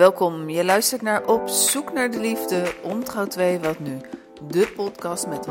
[0.00, 4.00] Welkom, je luistert naar Op Zoek naar de Liefde, Ontrouw 2 Wat Nu.
[4.48, 5.46] De podcast met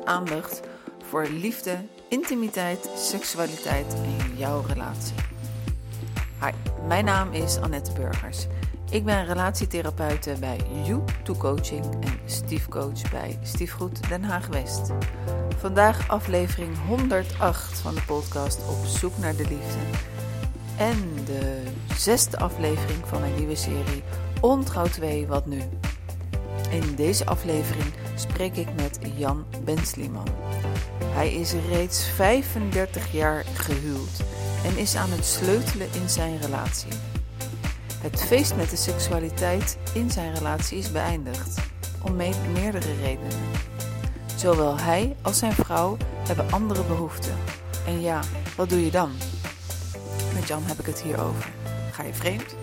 [0.00, 0.60] 100% aandacht
[1.04, 1.76] voor liefde,
[2.08, 5.14] intimiteit, seksualiteit en jouw relatie.
[6.40, 6.50] Hi,
[6.86, 8.46] mijn naam is Annette Burgers.
[8.90, 14.90] Ik ben relatietherapeute bij You2 Coaching en stiefcoach bij Stiefgoed Den Haag West.
[15.56, 19.78] Vandaag aflevering 108 van de podcast Op Zoek naar de Liefde.
[20.78, 21.62] En de
[21.96, 24.02] zesde aflevering van mijn nieuwe serie
[24.40, 25.62] Ontrouw 2 Wat Nu.
[26.70, 30.28] In deze aflevering spreek ik met Jan Bensliman.
[31.04, 34.22] Hij is reeds 35 jaar gehuwd
[34.64, 36.92] en is aan het sleutelen in zijn relatie.
[38.00, 41.60] Het feest met de seksualiteit in zijn relatie is beëindigd,
[42.02, 42.16] om
[42.52, 43.38] meerdere redenen.
[44.36, 47.34] Zowel hij als zijn vrouw hebben andere behoeften.
[47.86, 48.20] En ja,
[48.56, 49.10] wat doe je dan?
[50.48, 51.50] Jan heb ik het hier over.
[51.92, 52.56] Ga je vreemd?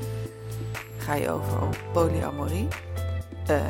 [0.98, 2.68] Ga je over op polyamorie?
[3.50, 3.62] Uh,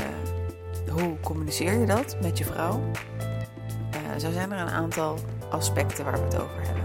[0.90, 2.92] hoe communiceer je dat met je vrouw?
[3.96, 5.18] Uh, zo zijn er een aantal
[5.50, 6.84] aspecten waar we het over hebben.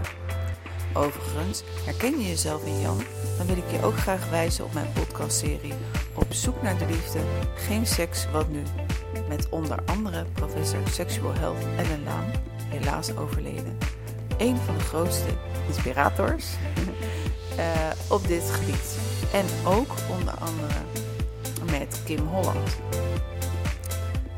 [0.93, 3.01] Overigens, herken je jezelf in Jan?
[3.37, 5.73] Dan wil ik je ook graag wijzen op mijn podcastserie
[6.13, 7.19] Op zoek naar de liefde,
[7.55, 8.61] geen seks, wat nu?
[9.27, 12.31] Met onder andere professor Sexual Health Ellen Laan,
[12.69, 13.77] helaas overleden.
[14.37, 15.29] Een van de grootste
[15.67, 16.45] inspirators
[17.57, 17.65] uh,
[18.09, 18.97] op dit gebied.
[19.33, 20.79] En ook onder andere
[21.71, 22.77] met Kim Holland.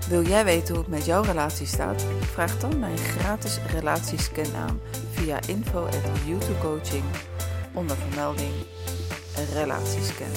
[0.08, 2.05] Wil jij weten hoe het met jouw relatie staat?
[2.20, 7.03] Vraag dan mijn gratis relatiescan aan via info at Coaching
[7.73, 8.53] onder vermelding
[9.53, 10.31] relatiescan.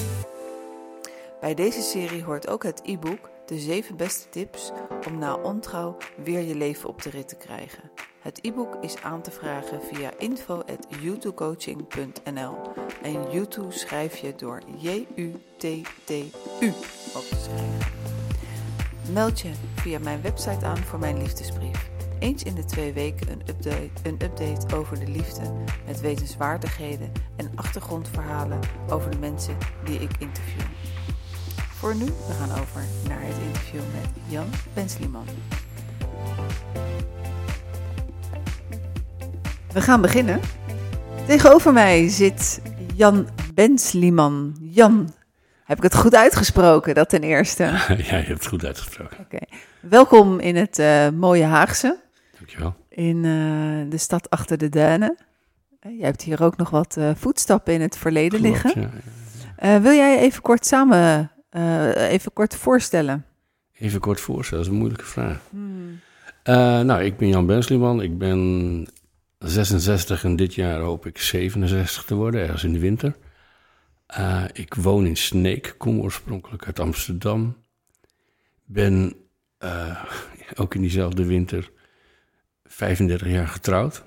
[1.41, 4.71] Bij deze serie hoort ook het e-book De 7 beste tips
[5.07, 7.91] om na ontrouw weer je leven op de rit te krijgen.
[8.19, 12.55] Het e-book is aan te vragen via info.youtubecoaching.nl
[13.01, 16.67] en YouTube schrijf je door J-U-T-T-U
[17.15, 17.79] op te schrijven.
[19.11, 21.89] Meld je via mijn website aan voor mijn liefdesbrief.
[22.19, 25.53] Eens in de twee weken een update, een update over de liefde
[25.85, 28.59] met wetenswaardigheden en achtergrondverhalen
[28.89, 30.65] over de mensen die ik interview.
[31.77, 35.25] Voor nu, we gaan over naar het interview met Jan Bensliman.
[39.73, 40.39] We gaan beginnen.
[41.27, 42.61] Tegenover mij zit
[42.95, 44.57] Jan Bensliman.
[44.61, 45.13] Jan,
[45.63, 47.63] heb ik het goed uitgesproken, dat ten eerste?
[47.87, 49.19] ja, je hebt het goed uitgesproken.
[49.19, 49.39] Oké.
[49.79, 51.99] Welkom in het uh, mooie Haagse.
[52.37, 52.75] Dankjewel.
[52.89, 55.17] In uh, de stad achter de duinen.
[55.85, 58.81] Uh, jij hebt hier ook nog wat voetstappen in het verleden Klopt, liggen.
[58.81, 58.89] Ja,
[59.69, 59.81] ja.
[59.81, 61.31] wil jij even kort samen,
[61.95, 63.25] even kort voorstellen?
[63.73, 65.39] Even kort voorstellen, dat is een moeilijke vraag.
[65.49, 65.99] Hmm.
[66.85, 68.01] nou, ik ben Jan Bensliman.
[68.01, 68.87] Ik ben
[69.39, 73.15] 66 en dit jaar hoop ik 67 te worden, ergens in de winter.
[74.19, 77.57] Uh, ik woon in Sneek, kom oorspronkelijk uit Amsterdam.
[78.65, 79.15] Ben
[79.59, 80.03] uh,
[80.55, 81.71] ook in diezelfde winter
[82.63, 84.03] 35 jaar getrouwd.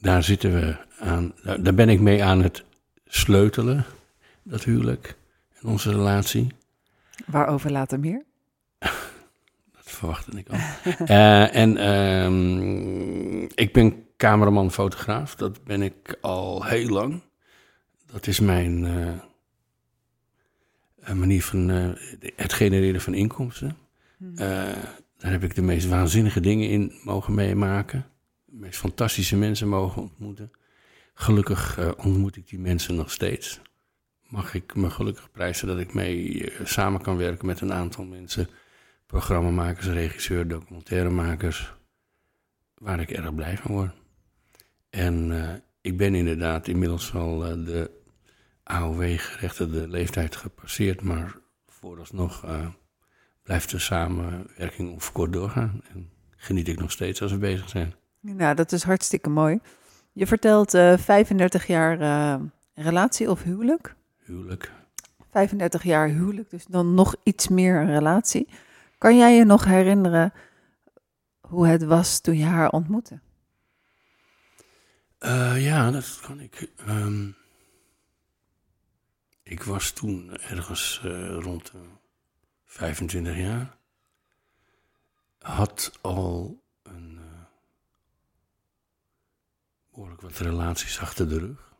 [0.00, 2.64] Daar zitten we aan, daar ben ik mee aan het
[3.06, 3.84] sleutelen,
[4.42, 5.16] dat huwelijk
[5.64, 6.46] onze relatie.
[7.26, 8.24] Waarover later meer?
[9.94, 10.58] verwachtte ik al.
[11.06, 15.34] uh, en um, ik ben cameraman, fotograaf.
[15.34, 17.22] Dat ben ik al heel lang.
[18.06, 19.12] Dat is mijn uh,
[21.14, 21.90] manier van uh,
[22.36, 23.76] het genereren van inkomsten.
[24.16, 24.34] Hmm.
[24.34, 28.06] daar heb ik de meest waanzinnige dingen in mogen meemaken.
[28.44, 30.50] De meest fantastische mensen mogen ontmoeten.
[31.14, 33.60] Gelukkig ontmoet ik die mensen nog steeds.
[34.34, 38.48] Mag ik me gelukkig prijzen dat ik mee samen kan werken met een aantal mensen
[39.06, 41.74] programmamakers, regisseur, documentairemakers,
[42.74, 43.94] waar ik erg blij van word.
[44.90, 45.50] En uh,
[45.80, 47.90] ik ben inderdaad inmiddels al uh, de
[48.62, 52.66] AOW-gerechtigde leeftijd gepasseerd, maar vooralsnog uh,
[53.42, 55.80] blijft de samenwerking onverkort doorgaan.
[55.92, 57.94] En geniet ik nog steeds als we bezig zijn.
[58.20, 59.58] Nou, dat is hartstikke mooi.
[60.12, 61.98] Je vertelt 35 jaar
[62.74, 63.94] relatie of huwelijk?
[64.24, 64.72] Huwelijk.
[65.30, 68.48] 35 jaar huwelijk, dus dan nog iets meer een relatie.
[68.98, 70.32] Kan jij je nog herinneren
[71.40, 73.20] hoe het was toen je haar ontmoette?
[75.20, 76.70] Uh, ja, dat kan ik.
[76.88, 77.36] Um,
[79.42, 81.80] ik was toen ergens uh, rond uh,
[82.64, 83.76] 25 jaar.
[85.38, 87.20] Had al een
[89.90, 91.72] behoorlijk wat relaties achter de rug.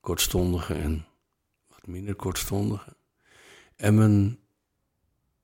[0.00, 1.06] Kortstondige en
[1.86, 2.96] minder kortstondige.
[3.76, 4.38] En mijn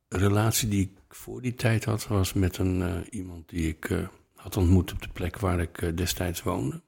[0.08, 4.08] relatie die ik voor die tijd had, was met een, uh, iemand die ik uh,
[4.34, 6.82] had ontmoet op de plek waar ik uh, destijds woonde.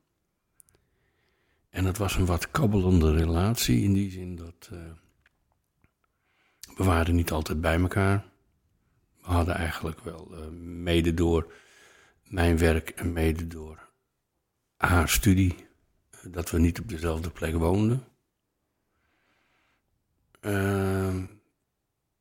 [1.70, 4.70] En het was een wat kabbelende relatie in die zin dat
[6.76, 8.24] we waren niet altijd bij elkaar.
[9.20, 11.52] We hadden eigenlijk wel mede door
[12.24, 13.88] mijn werk en mede door
[14.76, 15.54] haar studie
[16.22, 18.04] dat we niet op dezelfde plek woonden.
[20.40, 21.06] Uh,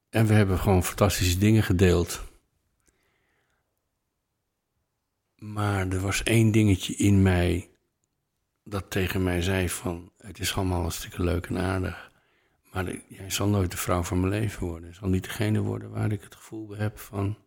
[0.09, 2.23] en we hebben gewoon fantastische dingen gedeeld.
[5.35, 7.69] Maar er was één dingetje in mij
[8.63, 10.11] dat tegen mij zei van...
[10.17, 12.11] het is allemaal een stukje leuk en aardig.
[12.71, 14.89] Maar jij zal nooit de vrouw van mijn leven worden.
[14.89, 17.37] Je zal niet degene worden waar ik het gevoel heb van...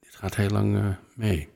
[0.00, 1.53] dit gaat heel lang uh, mee.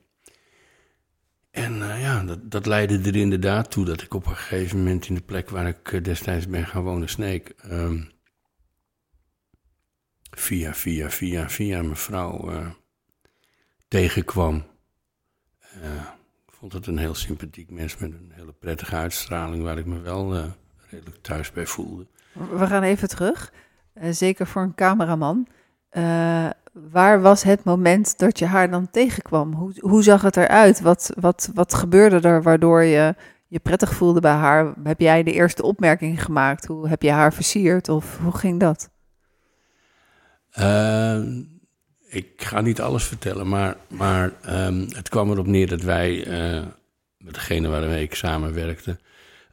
[1.59, 5.09] En uh, ja, dat, dat, leidde er inderdaad toe dat ik op een gegeven moment...
[5.09, 7.55] in de plek waar ik uh, destijds ben gaan wonen, Sneek...
[7.71, 8.11] Um,
[10.31, 12.53] via, via, via, via mijn vrouw
[13.89, 14.67] tegenkwam...
[16.47, 20.01] Ik vond het een heel sympathiek mens met een hele prettige uitstraling, waar ik me
[20.01, 20.55] wel
[20.91, 22.07] redelijk thuis bij voelde.
[22.33, 23.53] We gaan even terug,
[24.11, 25.49] zeker voor een cameraman.
[25.93, 29.53] Uh, waar was het moment dat je haar dan tegenkwam?
[29.53, 30.81] Hoe, hoe zag het eruit?
[30.81, 33.15] Wat, wat, wat gebeurde er waardoor je
[33.47, 34.75] je prettig voelde bij haar?
[34.83, 36.67] Heb jij de eerste opmerking gemaakt?
[36.67, 38.91] Hoe heb je haar versierd of hoe ging dat?
[40.51, 41.43] Ehm,
[42.09, 46.67] ik ga niet alles vertellen, maar, maar um, het kwam erop neer dat wij uh,
[47.17, 48.99] met degene waarmee ik samenwerkte,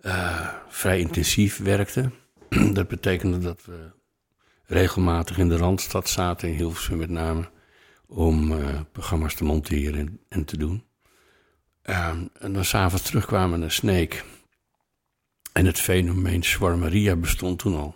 [0.02, 2.14] uh, vrij intensief werkten.
[2.74, 3.92] dat betekende dat we
[4.66, 7.50] regelmatig in de Randstad zaten, in Hilversum met name,
[8.08, 10.84] om uh, programma's te monteren en, en te doen.
[11.84, 14.24] Um, en dan s'avonds terugkwamen naar Sneek.
[15.54, 17.96] En het fenomeen Swarmaria bestond toen al.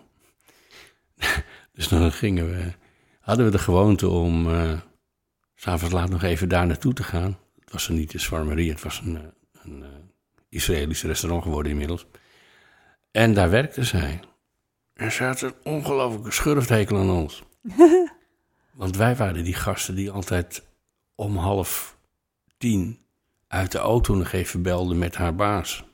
[1.74, 2.72] dus dan gingen we
[3.30, 4.72] hadden we de gewoonte om uh,
[5.54, 7.38] s'avonds laat nog even daar naartoe te gaan.
[7.58, 9.22] Het was er niet de Swarmerie, het was een, eh,
[9.62, 9.84] een
[10.48, 12.06] Israëlisch restaurant geworden inmiddels.
[13.10, 14.20] En daar werkte zij.
[15.00, 17.42] En ze had een ongelooflijke schurfthekel aan ons.
[18.80, 20.62] Want wij waren die gasten die altijd
[21.14, 21.96] om half
[22.58, 22.98] tien
[23.48, 25.84] uit de auto nog even belden met haar baas.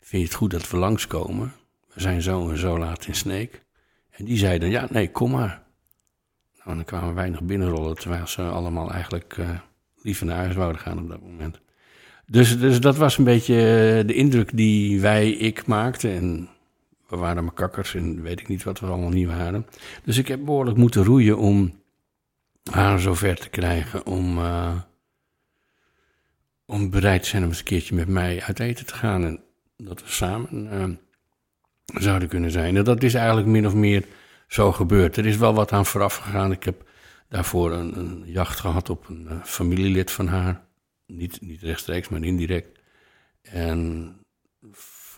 [0.00, 1.52] Vind je het goed dat we langskomen?
[1.94, 3.64] We zijn zo en zo laat in Sneek.
[4.10, 5.62] En die zei dan, ja, nee, kom maar.
[6.64, 9.50] Nou, dan kwamen wij nog binnenrollen, terwijl ze allemaal eigenlijk uh,
[10.02, 11.60] liever naar huis wouden gaan op dat moment.
[12.26, 16.10] Dus, dus dat was een beetje eh, de indruk die wij, ik maakte.
[16.10, 16.48] En
[17.10, 19.66] we waren maar kakkers en weet ik niet wat we allemaal niet waren.
[20.04, 21.82] Dus ik heb behoorlijk moeten roeien om
[22.70, 24.80] haar zover te krijgen om, uh,
[26.64, 29.24] om bereid te zijn om eens een keertje met mij uit eten te gaan.
[29.24, 29.42] En
[29.76, 32.76] dat we samen uh, zouden kunnen zijn.
[32.76, 34.04] En dat is eigenlijk min of meer
[34.48, 35.16] zo gebeurd.
[35.16, 36.52] Er is wel wat aan vooraf gegaan.
[36.52, 36.88] Ik heb
[37.28, 40.68] daarvoor een, een jacht gehad op een uh, familielid van haar.
[41.06, 42.78] Niet, niet rechtstreeks, maar indirect.
[43.42, 44.14] En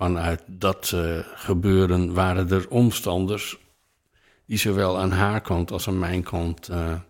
[0.03, 3.59] vanuit dat uh, gebeuren waren er omstanders
[4.47, 7.01] die zowel aan haar kant als aan mijn kant uh,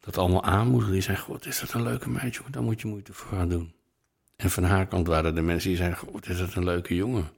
[0.00, 0.92] dat allemaal aanmoedigen.
[0.92, 3.72] Die zeiden, god, is dat een leuke meid, Daar moet je moeite voor gaan doen.
[4.36, 7.30] En van haar kant waren er mensen die zeiden, god, is dat een leuke jongen.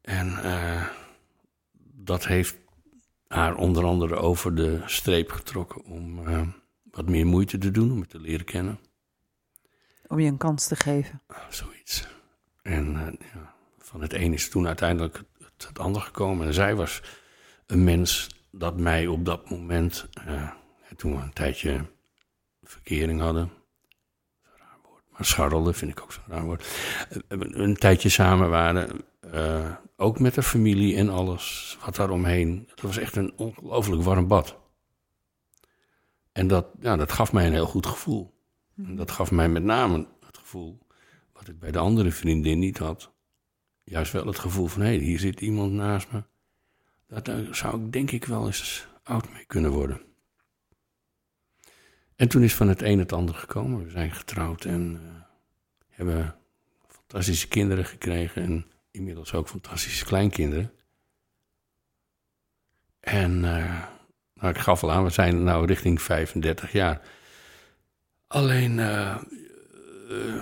[0.00, 0.38] En
[1.92, 2.56] dat heeft
[3.28, 6.48] haar onder andere over de streep getrokken om uh,
[6.90, 8.78] wat meer moeite te doen, om het te leren kennen.
[10.06, 11.22] Om je een kans te geven.
[11.50, 12.06] zoiets.
[12.62, 13.51] En ja,
[13.92, 16.46] van het een is toen uiteindelijk het, het ander gekomen.
[16.46, 17.02] En zij was
[17.66, 20.50] een mens dat mij op dat moment, uh,
[20.96, 21.84] toen we een tijdje
[22.62, 23.50] verkering hadden,
[24.42, 26.66] raar woord, maar scharrelde vind ik ook zo'n raar woord,
[27.28, 29.04] een tijdje samen waren,
[29.96, 32.64] ook met de familie en alles wat daaromheen.
[32.70, 34.56] Het was echt een ongelooflijk warm bad.
[36.32, 38.34] En dat, ja, dat gaf mij een heel goed gevoel.
[38.76, 40.78] En dat gaf mij met name het gevoel,
[41.32, 43.11] wat ik bij de andere vriendin niet had.
[43.92, 46.22] Juist wel het gevoel van, hé, hey, hier zit iemand naast me.
[47.06, 50.00] Daar zou ik denk ik wel eens oud mee kunnen worden.
[52.16, 53.84] En toen is van het een het ander gekomen.
[53.84, 55.22] We zijn getrouwd en uh,
[55.88, 56.34] hebben
[56.88, 58.42] fantastische kinderen gekregen.
[58.42, 60.72] En inmiddels ook fantastische kleinkinderen.
[63.00, 63.84] En uh,
[64.34, 67.00] nou, ik gaf al aan, we zijn nou richting 35 jaar.
[68.26, 68.76] Alleen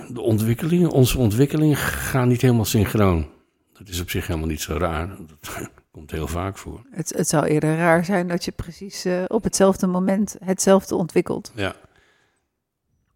[0.09, 3.39] de ontwikkelingen, onze ontwikkelingen gaan niet helemaal synchroon.
[3.83, 5.07] Dat is op zich helemaal niet zo raar.
[5.07, 6.85] Dat komt heel vaak voor.
[6.91, 11.51] Het, het zou eerder raar zijn dat je precies uh, op hetzelfde moment hetzelfde ontwikkelt.
[11.55, 11.75] Ja.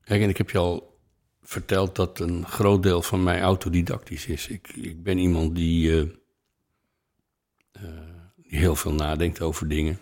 [0.03, 0.99] Kijk, en ik heb je al
[1.41, 4.47] verteld dat een groot deel van mij autodidactisch is.
[4.47, 7.89] Ik, ik ben iemand die, uh, uh,
[8.35, 9.99] die heel veel nadenkt over dingen.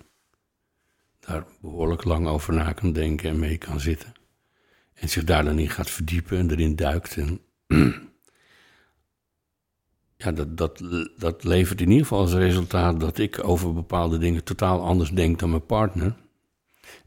[1.19, 4.13] Daar behoorlijk lang over na kan denken en mee kan zitten.
[4.93, 7.17] En zich daar dan in gaat verdiepen en erin duikt.
[7.17, 7.41] En
[10.23, 10.83] ja, dat, dat,
[11.17, 15.39] dat levert in ieder geval als resultaat dat ik over bepaalde dingen totaal anders denk
[15.39, 16.15] dan mijn partner.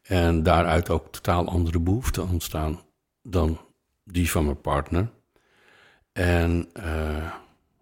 [0.02, 2.80] En daaruit ook totaal andere behoeften ontstaan
[3.22, 3.60] dan
[4.04, 5.10] die van mijn partner.
[6.12, 7.32] En uh,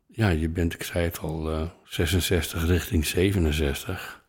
[0.06, 4.24] ja, je bent, ik zei het al, uh, 66 richting 67.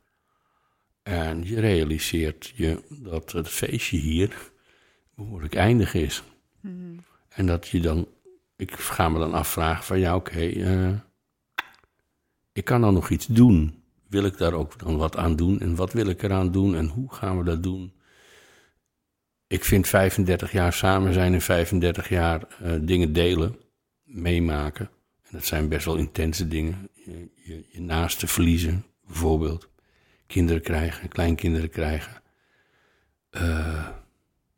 [1.03, 4.51] En je realiseert je dat het feestje hier
[5.15, 6.23] behoorlijk eindig is.
[6.61, 7.03] Mm.
[7.29, 8.07] En dat je dan,
[8.55, 10.93] ik ga me dan afvragen van ja, oké, uh,
[12.51, 13.83] ik kan dan nog iets doen.
[14.07, 15.59] Wil ik daar ook dan wat aan doen?
[15.59, 16.75] En wat wil ik eraan doen?
[16.75, 17.93] En hoe gaan we dat doen?
[19.47, 23.59] Ik vind 35 jaar samen zijn en 35 jaar uh, dingen delen,
[24.03, 24.89] meemaken.
[25.21, 26.89] En dat zijn best wel intense dingen.
[26.93, 29.69] Je, je, je naaste verliezen, bijvoorbeeld.
[30.27, 32.21] Kinderen krijgen, kleinkinderen krijgen.
[33.31, 33.87] Uh,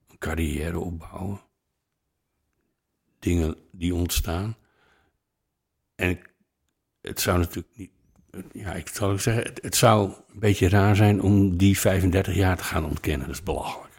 [0.10, 1.42] een carrière opbouwen.
[3.20, 4.56] Dingen die ontstaan.
[5.96, 6.20] En
[7.02, 7.90] het zou natuurlijk niet.
[8.52, 12.64] Ja, ik zal zeggen, het, zou een beetje raar zijn om die 35 jaar te
[12.64, 13.28] gaan ontkennen.
[13.28, 13.94] Dat is belachelijk.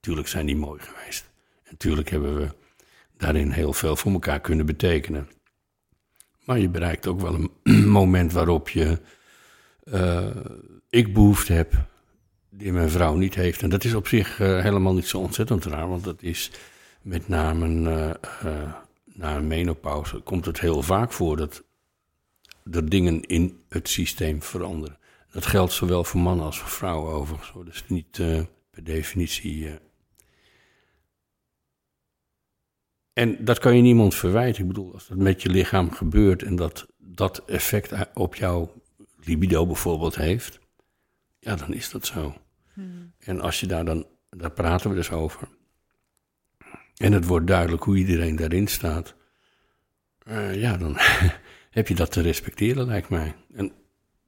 [0.00, 1.30] Tuurlijk zijn die mooi geweest.
[1.62, 2.48] En tuurlijk hebben we
[3.16, 5.28] daarin heel veel voor elkaar kunnen betekenen.
[6.44, 8.98] Maar je bereikt ook wel een moment waarop je.
[9.84, 10.26] Uh,
[10.90, 11.74] ik behoefte heb
[12.50, 13.62] die mijn vrouw niet heeft.
[13.62, 16.50] En dat is op zich uh, helemaal niet zo ontzettend raar, want dat is
[17.02, 18.72] met name uh,
[19.16, 21.64] na een menopauze komt het heel vaak voor dat
[22.70, 24.98] er dingen in het systeem veranderen.
[25.30, 27.52] Dat geldt zowel voor mannen als voor vrouwen overigens.
[27.64, 28.10] Dus niet
[28.70, 29.78] per definitie.
[33.12, 34.62] En dat kan je niemand verwijten.
[34.62, 38.72] Ik bedoel, als dat met je lichaam gebeurt en dat dat effect op jouw
[39.16, 40.58] libido bijvoorbeeld heeft,
[41.38, 42.34] ja, dan is dat zo.
[42.72, 43.12] Hmm.
[43.18, 45.48] En als je daar dan, daar praten we dus over.
[46.96, 49.14] En het wordt duidelijk hoe iedereen daarin staat.
[50.24, 50.96] Uh, ja, dan
[51.70, 53.34] heb je dat te respecteren, lijkt mij.
[53.54, 53.72] En,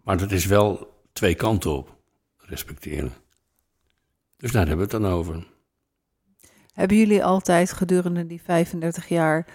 [0.03, 1.97] maar dat is wel twee kanten op,
[2.37, 3.13] respecteren.
[4.37, 5.47] Dus daar hebben we het dan over.
[6.73, 9.47] Hebben jullie altijd gedurende die 35 jaar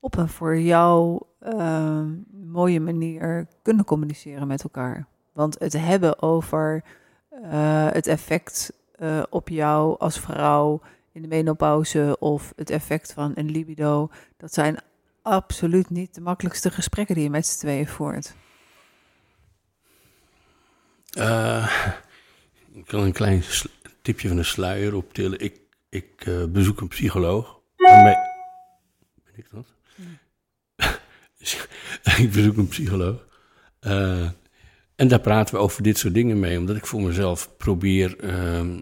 [0.00, 5.06] op een voor jou uh, mooie manier kunnen communiceren met elkaar?
[5.32, 6.84] Want het hebben over
[7.32, 10.80] uh, het effect uh, op jou als vrouw
[11.12, 14.78] in de menopauze of het effect van een libido, dat zijn
[15.22, 18.34] absoluut niet de makkelijkste gesprekken die je met z'n tweeën voert.
[21.18, 21.86] Uh,
[22.72, 23.42] ik kan een klein
[24.02, 25.40] tipje van de sluier optillen.
[25.40, 27.60] Ik, ik uh, bezoek een psycholoog.
[27.76, 28.14] Waarmee...
[29.24, 29.74] Ben ik dat?
[32.18, 33.26] ik bezoek een psycholoog.
[33.80, 34.28] Uh,
[34.96, 38.78] en daar praten we over dit soort dingen mee, omdat ik voor mezelf probeer uh,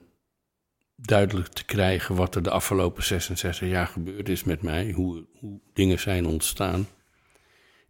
[1.03, 5.61] duidelijk te krijgen wat er de afgelopen 66 jaar gebeurd is met mij, hoe, hoe
[5.73, 6.87] dingen zijn ontstaan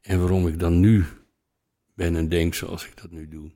[0.00, 1.04] en waarom ik dan nu
[1.94, 3.50] ben en denk zoals ik dat nu doe.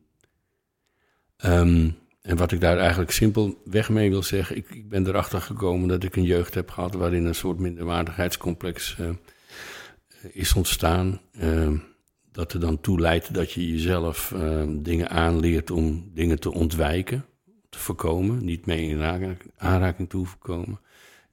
[1.45, 5.89] Um, en wat ik daar eigenlijk simpelweg mee wil zeggen, ik, ik, ben erachter gekomen
[5.89, 9.11] dat ik een jeugd heb gehad waarin een soort minderwaardigheidscomplex uh,
[10.33, 11.21] is ontstaan.
[11.33, 11.73] Uh,
[12.33, 17.25] dat er dan toe leidt dat je jezelf uh, dingen aanleert om dingen te ontwijken,
[17.79, 19.03] voorkomen, niet mee in
[19.57, 20.81] aanraking, te hoeven komen.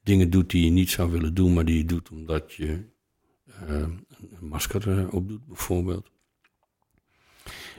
[0.04, 2.84] Dingen doet die je niet zou willen doen, maar die je doet omdat je
[3.70, 6.10] uh, een masker uh, opdoet, bijvoorbeeld.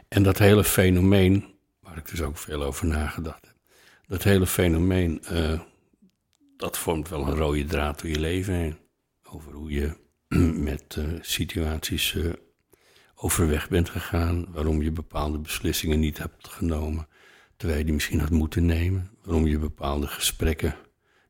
[0.09, 1.45] En dat hele fenomeen,
[1.81, 3.57] waar ik dus ook veel over nagedacht heb,
[4.07, 5.23] dat hele fenomeen,
[6.57, 8.79] dat vormt wel een rode draad door je leven heen.
[9.23, 9.97] Over hoe je
[10.71, 12.17] met situaties
[13.23, 17.09] overweg bent gegaan, waarom je bepaalde beslissingen niet hebt genomen,
[17.63, 20.77] terwijl je die misschien had moeten nemen, waarom je bepaalde gesprekken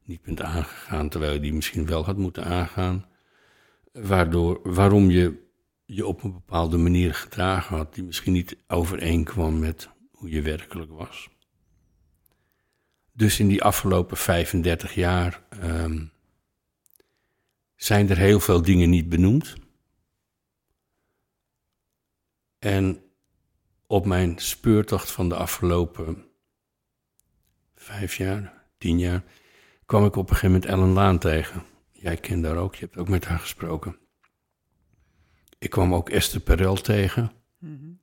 [0.05, 3.07] niet bent aangegaan, terwijl je die misschien wel had moeten aangaan,
[3.93, 5.49] waardoor, waarom je
[5.85, 10.91] je op een bepaalde manier gedragen had, die misschien niet overeenkwam met hoe je werkelijk
[10.91, 11.29] was.
[13.13, 16.13] Dus in die afgelopen 35 jaar um,
[17.77, 19.55] zijn er heel veel dingen niet benoemd.
[22.59, 23.02] En
[23.93, 26.25] op mijn speurtocht van de afgelopen
[27.75, 29.23] vijf jaar, tien jaar,
[29.87, 31.63] kwam ik op een gegeven moment Ellen Laan tegen.
[31.91, 33.97] Jij kent haar ook, je hebt ook met haar gesproken.
[35.59, 37.33] Ik kwam ook Esther Perel tegen.
[37.59, 38.01] Mm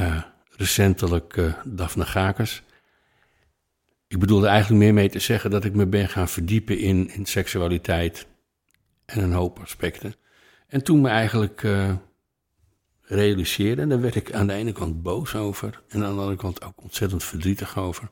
[0.00, 0.22] uh,
[0.56, 2.62] recentelijk uh, Daphne Gakers.
[4.06, 7.26] Ik bedoelde eigenlijk meer mee te zeggen dat ik me ben gaan verdiepen in, in
[7.26, 8.26] seksualiteit
[9.04, 10.14] en een hoop aspecten.
[10.66, 11.94] En toen me eigenlijk uh,
[13.10, 13.82] realiseerde.
[13.82, 16.64] En daar werd ik aan de ene kant boos over en aan de andere kant
[16.64, 18.08] ook ontzettend verdrietig over.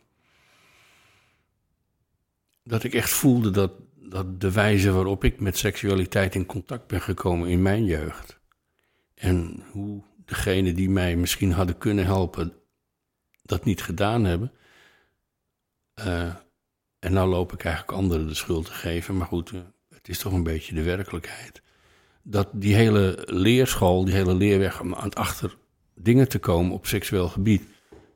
[2.62, 7.00] Dat ik echt voelde dat, dat de wijze waarop ik met seksualiteit in contact ben
[7.00, 8.40] gekomen in mijn jeugd
[9.14, 12.52] En hoe degene die mij misschien hadden kunnen helpen,
[13.42, 14.52] dat niet gedaan hebben.
[15.94, 16.34] Uh,
[16.98, 19.16] en nou loop ik eigenlijk anderen de schuld te geven.
[19.16, 21.62] Maar goed, uh, het is toch een beetje de werkelijkheid.
[22.30, 25.56] Dat die hele leerschool, die hele leerweg om aan het achter
[25.94, 27.62] dingen te komen op seksueel gebied,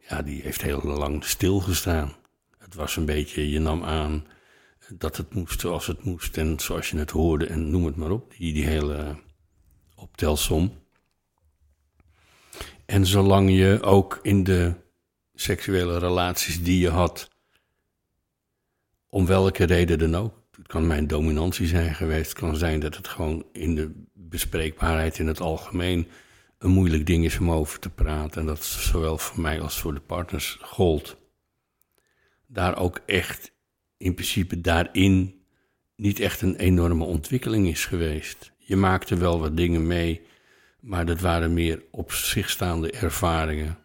[0.08, 2.12] ja, die heeft heel lang stilgestaan.
[2.58, 4.26] Het was een beetje, je nam aan
[4.88, 8.10] dat het moest zoals het moest en zoals je het hoorde en noem het maar
[8.10, 9.16] op, die, die hele
[9.94, 10.80] optelsom.
[12.86, 14.74] En zolang je ook in de
[15.34, 17.30] seksuele relaties die je had,
[19.08, 22.96] om welke reden dan ook, het kan mijn dominantie zijn geweest, het kan zijn dat
[22.96, 26.08] het gewoon in de bespreekbaarheid in het algemeen
[26.58, 28.40] een moeilijk ding is om over te praten.
[28.40, 31.16] En dat zowel voor mij als voor de partners gold.
[32.46, 33.52] Daar ook echt,
[33.96, 35.42] in principe daarin,
[35.96, 38.52] niet echt een enorme ontwikkeling is geweest.
[38.58, 40.20] Je maakte wel wat dingen mee,
[40.80, 43.78] maar dat waren meer op zich staande ervaringen.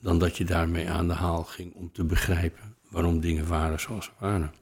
[0.00, 4.04] Dan dat je daarmee aan de haal ging om te begrijpen waarom dingen waren zoals
[4.04, 4.52] ze waren.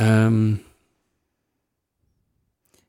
[0.00, 0.62] Um,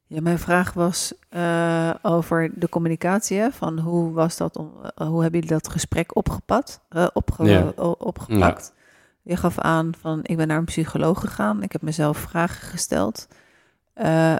[0.08, 3.38] ja, mijn vraag was uh, over de communicatie.
[3.38, 3.52] Hè?
[3.52, 4.58] Van hoe was dat?
[4.58, 6.80] Om, uh, hoe hebben jullie dat gesprek opgepakt?
[6.96, 7.74] Uh, opge ja.
[7.98, 8.74] opgepakt?
[8.76, 8.84] Ja.
[9.22, 11.64] Je gaf aan van ik ben naar een psycholoog gegaan.
[11.64, 13.28] Ik heb mezelf vragen gesteld.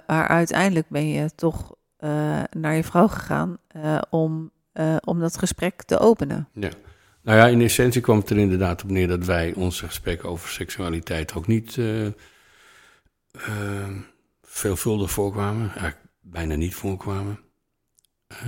[0.06, 1.74] maar uiteindelijk ben je toch
[2.50, 3.58] naar je vrouw gegaan
[4.10, 4.50] om,
[5.04, 6.48] om dat gesprek te openen.
[6.52, 6.70] Ja.
[7.22, 10.48] Nou ja, in essentie kwam het er inderdaad op neer dat wij onze gesprek over
[10.48, 11.78] seksualiteit ook niet
[14.42, 17.40] veelvuldig voorkwamen, eigenlijk bijna niet voorkwamen.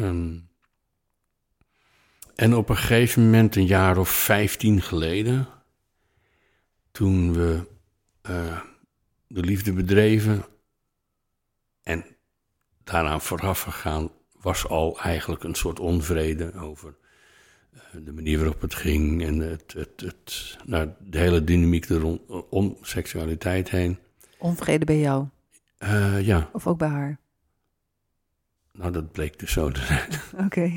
[0.00, 0.48] Um,
[2.34, 5.48] en op een gegeven moment, een jaar of vijftien geleden,
[6.90, 7.66] toen we
[8.30, 8.60] uh,
[9.26, 10.44] de liefde bedreven
[11.82, 12.04] en
[12.84, 16.94] daaraan vooraf gegaan, was al eigenlijk een soort onvrede over
[17.74, 22.04] uh, de manier waarop het ging en het, het, het, nou, de hele dynamiek er
[22.50, 23.98] om seksualiteit heen.
[24.38, 25.26] Onvrede bij jou?
[25.78, 26.50] Uh, ja.
[26.52, 27.18] Of ook bij haar?
[28.72, 30.08] Nou, dat bleek dus zo te zijn.
[30.46, 30.72] Oké.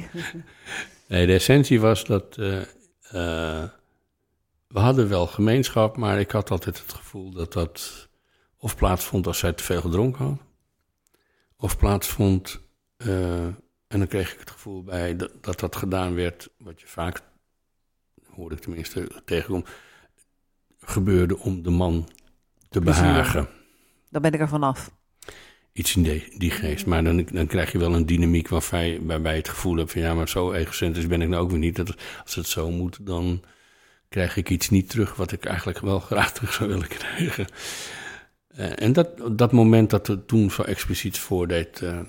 [1.07, 2.57] nee, de essentie was dat uh,
[3.13, 3.63] uh,
[4.67, 8.09] we hadden wel gemeenschap, maar ik had altijd het gevoel dat dat
[8.57, 10.37] of plaatsvond als zij te veel gedronken had,
[11.55, 12.59] of plaatsvond,
[12.97, 17.21] en dan kreeg ik het gevoel bij dat, dat dat gedaan werd, wat je vaak,
[18.29, 19.65] hoorde ik tenminste tegenkom,
[20.79, 22.09] gebeurde om de man
[22.71, 23.47] te behagen.
[24.09, 24.91] Dan ben ik er vanaf.
[25.73, 26.85] Iets in die, die geest.
[26.85, 30.01] Maar dan, dan krijg je wel een dynamiek waarbij, waarbij je het gevoel hebt van
[30.01, 31.75] ja, maar zo egocentrisch ben ik nou ook weer niet.
[31.75, 33.43] Dat als het zo moet, dan
[34.09, 37.47] krijg ik iets niet terug wat ik eigenlijk wel graag terug zou willen krijgen.
[38.57, 41.99] Uh, en dat, dat moment dat het toen zo expliciet voordeed, uh,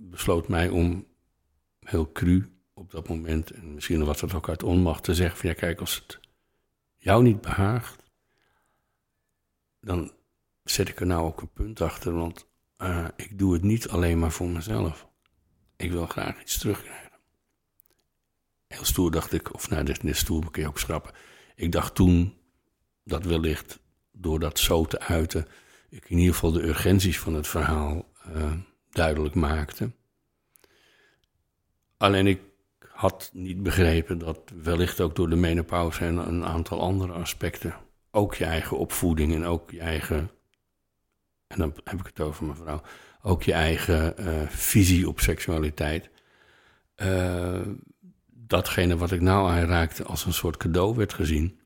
[0.00, 1.06] besloot mij om
[1.80, 5.48] heel cru op dat moment, en misschien was dat ook uit onmacht, te zeggen van
[5.48, 6.20] ja, kijk, als het
[6.96, 7.99] jou niet behaagt,
[9.80, 10.12] dan
[10.64, 14.18] zet ik er nou ook een punt achter, want uh, ik doe het niet alleen
[14.18, 15.08] maar voor mezelf.
[15.76, 17.10] Ik wil graag iets terugkrijgen.
[18.66, 21.12] Heel stoer dacht ik, of nou, dit, dit stoer kun je ook schrappen.
[21.54, 22.38] Ik dacht toen
[23.04, 23.80] dat wellicht
[24.12, 25.46] door dat zo te uiten,
[25.88, 28.52] ik in ieder geval de urgenties van het verhaal uh,
[28.90, 29.90] duidelijk maakte.
[31.96, 32.40] Alleen ik
[32.92, 37.74] had niet begrepen dat wellicht ook door de menopauze en een aantal andere aspecten,
[38.10, 40.30] ook je eigen opvoeding en ook je eigen
[41.50, 42.80] en dan heb ik het over mevrouw,
[43.22, 46.10] ook je eigen uh, visie op seksualiteit.
[46.96, 47.60] Uh,
[48.26, 51.58] datgene wat ik nou aanraakte als een soort cadeau werd gezien.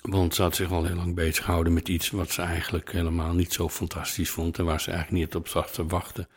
[0.00, 3.34] Want ze had zich al heel lang bezig gehouden met iets wat ze eigenlijk helemaal
[3.34, 4.58] niet zo fantastisch vond.
[4.58, 6.28] En waar ze eigenlijk niet op zag te wachten.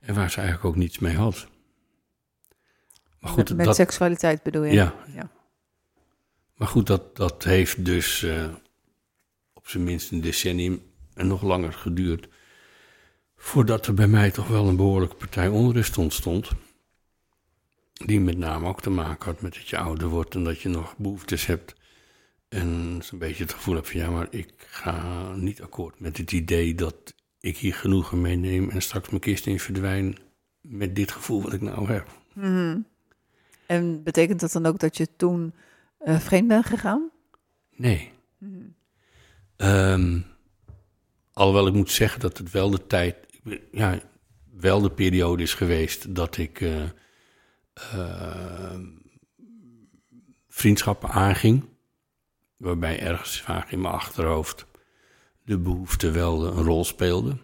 [0.00, 1.48] En waar ze eigenlijk ook niets mee had.
[3.18, 4.72] Maar goed, met, met seksualiteit bedoel je?
[4.72, 4.94] Ja.
[5.14, 5.30] ja.
[6.60, 8.48] Maar goed, dat, dat heeft dus uh,
[9.52, 10.82] op zijn minst een decennium
[11.14, 12.28] en nog langer geduurd.
[13.36, 16.50] Voordat er bij mij toch wel een behoorlijke partij onrust ontstond.
[17.92, 20.68] Die met name ook te maken had met dat je ouder wordt en dat je
[20.68, 21.74] nog behoeftes hebt.
[22.48, 26.32] En zo'n beetje het gevoel heb van ja, maar ik ga niet akkoord met het
[26.32, 30.18] idee dat ik hier genoegen meeneem en straks mijn kist in verdwijn
[30.60, 32.06] met dit gevoel wat ik nou heb.
[32.34, 32.86] Mm
[33.66, 35.54] En betekent dat dan ook dat je toen
[36.04, 37.10] uh, vreemd bent gegaan?
[37.76, 38.12] Nee.
[38.38, 38.74] Mm
[39.56, 40.24] um,
[41.32, 43.16] Alhoewel ik moet zeggen dat het wel de tijd,
[43.72, 44.00] ja,
[44.52, 46.84] wel de periode is geweest dat ik uh,
[47.94, 48.78] uh,
[50.48, 51.64] vriendschappen aanging.
[52.56, 54.66] Waarbij ergens vaak in mijn achterhoofd
[55.44, 57.36] de behoefte wel een rol speelde.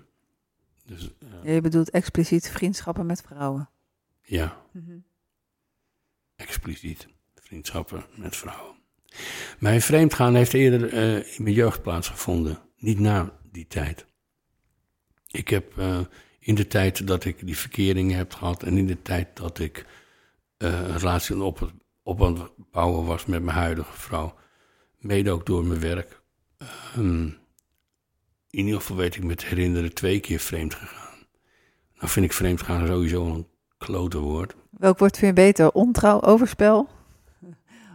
[0.85, 1.11] Dus,
[1.43, 3.69] eh, je bedoelt expliciet vriendschappen met vrouwen.
[4.23, 4.99] ja, Mhm.
[6.37, 7.09] expliciet
[7.47, 8.75] vriendschappen met vrouwen.
[9.59, 14.07] Mijn vreemdgaan heeft eerder eh, in mijn jeugd plaatsgevonden, niet na die tijd.
[15.27, 15.99] Ik heb eh,
[16.39, 19.87] in de tijd dat ik die verkeringen heb gehad en in de tijd dat ik
[20.57, 24.35] eh, een relatie op, op aan het bouwen was met mijn huidige vrouw,
[24.99, 26.21] mede ook door mijn werk,
[26.59, 27.27] ehm,
[28.51, 31.27] in ieder geval weet ik me te herinneren twee keer vreemd gegaan.
[31.95, 33.47] Nou vind ik vreemd gaan sowieso een
[33.79, 34.55] klote woord.
[34.71, 35.71] Welk woord vind je beter?
[35.71, 36.96] Ontrouw, overspel?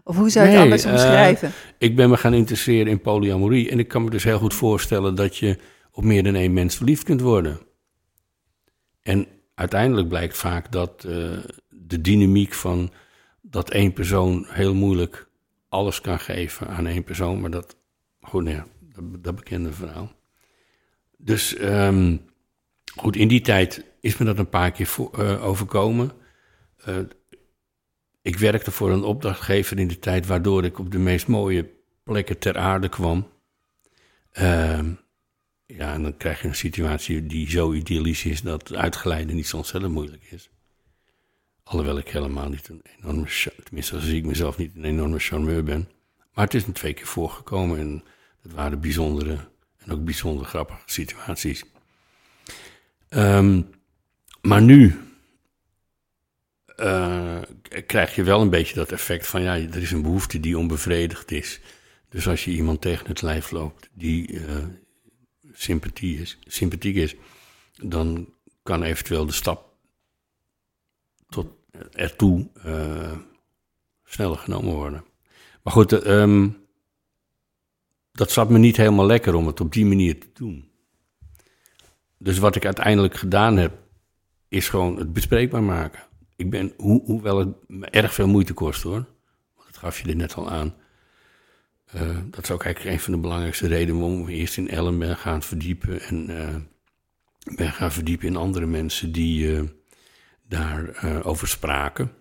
[0.04, 1.52] Of hoe zou je het Nee, anders eh, omschrijven?
[1.78, 3.70] Ik ben me gaan interesseren in polyamorie.
[3.70, 5.58] En ik kan me dus heel goed voorstellen dat je
[5.92, 7.60] op meer dan één mens verliefd kunt worden.
[9.02, 11.38] En uiteindelijk blijkt vaak dat eh,
[11.70, 12.92] de dynamiek van
[13.42, 15.28] dat één persoon heel moeilijk
[15.70, 17.42] alles kan geven aan één persoon.
[17.42, 17.76] Maar dat,
[18.22, 20.12] goed, nou ja, dat, dat bekende verhaal.
[21.18, 22.18] Dus ehm,
[22.96, 26.12] goed, in die tijd is me dat een paar keer voor, eh, overkomen.
[28.22, 31.70] Ik werkte voor een opdrachtgever in de tijd waardoor ik op de meest mooie
[32.04, 33.28] plekken ter aarde kwam.
[34.32, 34.92] Ehm,
[35.66, 39.58] ja, en dan krijg je een situatie die zo idyllisch is dat uitgeleiden niet zo
[39.58, 40.50] ontzettend moeilijk is.
[41.64, 43.28] Alhoewel ik helemaal niet een enorme,
[43.64, 45.90] tenminste zie ik mezelf niet een enorme charmeur ben.
[46.34, 48.04] Maar het is me twee keer voorgekomen en
[48.42, 49.38] dat waren bijzondere
[49.78, 51.64] en ook bijzonder grappige situaties.
[53.10, 53.62] Ehm,
[54.42, 55.00] maar nu
[56.76, 57.42] eh,
[57.92, 61.32] krijg je wel een beetje dat effect van ja, er is een behoefte die onbevredigd
[61.32, 61.60] is.
[62.10, 64.56] Dus als je iemand tegen het lijf loopt die eh,
[65.54, 67.16] sympathie is, sympathiek is,
[67.74, 69.74] dan kan eventueel de stap
[71.30, 71.48] tot
[71.92, 73.18] ertoe eh,
[74.04, 75.06] sneller genomen worden.
[75.64, 76.50] Maar goed, eh, ehm,
[78.12, 80.72] dat zat me niet helemaal lekker om het op die manier te doen.
[82.18, 83.74] Dus wat ik uiteindelijk gedaan heb,
[84.48, 86.10] is gewoon het bespreekbaar maken.
[86.42, 89.06] Ik ben, ho hoewel het me erg veel moeite kost hoor,
[89.56, 90.74] want dat gaf je er net al aan.
[91.86, 95.00] Eh, dat is ook eigenlijk een van de belangrijkste redenen waarom we eerst in Ellen
[95.00, 96.56] ben gaan verdiepen en eh,
[97.56, 99.70] ben gaan verdiepen in andere mensen die
[100.48, 102.12] daar eh, over spraken.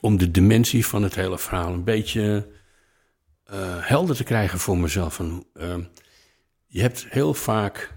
[0.00, 2.52] Om de dimensie van het hele verhaal een beetje
[3.80, 5.20] helder te krijgen voor mezelf.
[6.66, 7.92] Je hebt heel vaak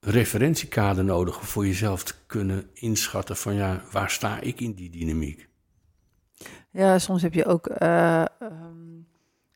[0.00, 4.90] referentiekader nodig om voor jezelf te kunnen inschatten van ja, waar sta ik in die
[4.90, 5.48] dynamiek?
[6.70, 7.66] Ja, soms heb je ook.
[7.66, 8.28] eh, ehm,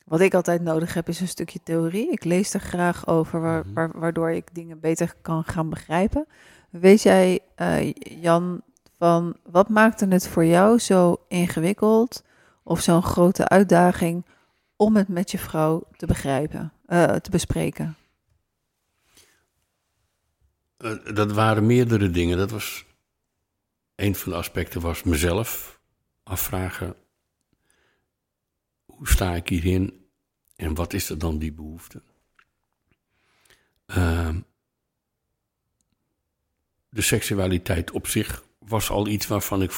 [0.04, 2.10] wat ik altijd nodig heb, is een stukje theorie.
[2.10, 3.72] Ik lees er graag over, Mhm.
[3.72, 6.26] waar- waardoor ik dingen beter kan gaan begrijpen.
[6.70, 8.62] Weet jij, eh, Jan,
[8.98, 12.24] van wat maakte het voor jou zo ingewikkeld
[12.62, 14.24] of zo'n grote uitdaging
[14.76, 17.96] om het met je vrouw te begrijpen, eh, te bespreken?
[20.84, 22.38] Eh, dat waren meerdere dingen.
[22.38, 22.84] Dat was
[23.94, 25.80] een van de aspecten was mezelf
[26.22, 26.96] afvragen
[28.84, 30.06] hoe sta ik hierin
[30.56, 32.02] en wat is er dan die behoefte?
[33.86, 34.40] Ehm,
[36.88, 39.70] de seksualiteit op zich was al iets waarvan ik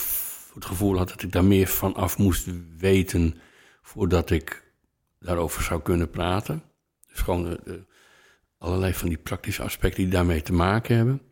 [0.55, 3.38] het gevoel had dat ik daar meer van af moest weten
[3.83, 4.73] voordat ik
[5.19, 6.62] daarover zou kunnen praten.
[7.07, 7.85] Dus gewoon de, de-
[8.59, 11.23] allerlei van die praktische aspecten die daarmee te maken hebben.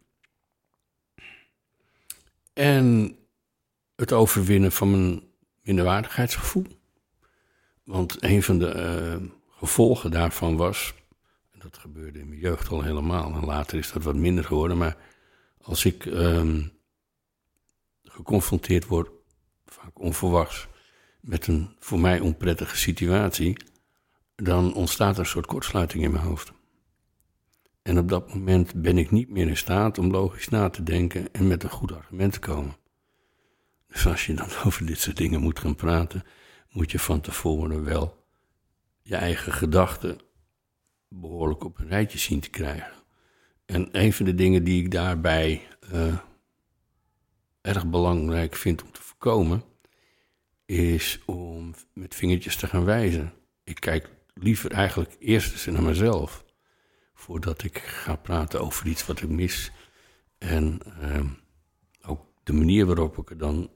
[2.52, 3.16] En
[3.96, 5.22] het overwinnen van mijn
[5.62, 6.66] minderwaardigheidsgevoel.
[7.84, 9.16] Want een van de eh,
[9.50, 10.94] gevolgen daarvan was,
[11.50, 14.76] en dat gebeurde in mijn jeugd al helemaal, en later is dat wat minder geworden,
[14.76, 14.96] maar
[15.60, 16.62] als ik ehm,
[18.02, 19.10] geconfronteerd word,
[19.66, 20.66] vaak onverwachts,
[21.20, 23.56] met een voor mij onprettige situatie,
[24.37, 26.52] dan ontstaat er een soort kortsluiting in mijn hoofd.
[27.84, 31.32] En op dat moment ben ik niet meer in staat om logisch na te denken
[31.32, 32.76] en met een goed argument te komen.
[33.86, 36.24] Dus als je dan over dit soort dingen moet gaan praten,
[36.70, 38.26] moet je van tevoren wel
[39.02, 40.18] je eigen gedachten
[41.08, 42.92] behoorlijk op een rijtje zien te krijgen.
[43.66, 46.18] En een van de dingen die ik daarbij eh,
[47.60, 49.64] erg belangrijk vind om te voorkomen,
[50.66, 53.32] is om met vingertjes te gaan wijzen.
[53.64, 56.43] Ik kijk liever eigenlijk eerst eens naar mezelf,
[57.14, 59.72] voordat ik ga praten over iets wat ik mis.
[60.38, 61.29] En ehm,
[62.07, 63.70] ook de manier waarop ik er dan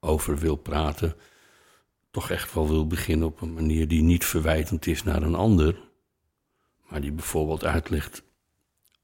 [0.00, 1.16] over wil praten,
[2.10, 5.78] toch echt wel wil beginnen op een manier die niet verwijtend is naar een ander,
[6.88, 8.22] maar die bijvoorbeeld uitlegt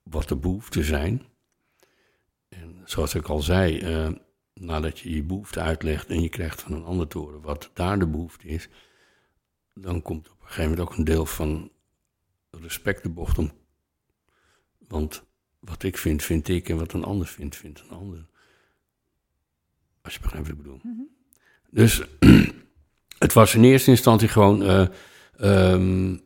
[0.03, 1.23] wat de behoeften zijn.
[2.49, 4.11] En zoals ik al zei, eh,
[4.55, 7.99] nadat je je behoefte uitlegt en je krijgt van een ander te horen wat daar
[7.99, 8.69] de behoefte is,
[9.75, 11.71] dan komt op een gegeven moment ook een deel van
[12.51, 13.51] respect de bocht om.
[14.91, 15.23] Want
[15.59, 16.69] wat ik vind, vind ik.
[16.69, 18.27] En wat een ander vindt, vindt een ander.
[20.03, 20.81] Als je begrijpt wat ik bedoel.
[20.83, 21.03] Mhm.
[21.71, 22.03] Dus
[23.25, 24.87] het was in eerste instantie gewoon eh,
[25.37, 26.17] ehm,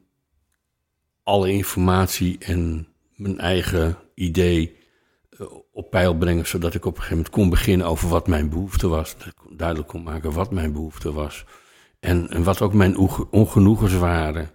[1.23, 4.77] alle informatie en mijn eigen idee
[5.31, 8.49] eh, op peil brengen, zodat ik op een gegeven moment kon beginnen over wat mijn
[8.49, 9.17] behoefte was.
[9.19, 11.45] Dat ik duidelijk kon maken wat mijn behoefte was.
[12.01, 14.51] En, en wat ook mijn onge- ongenoegens waren.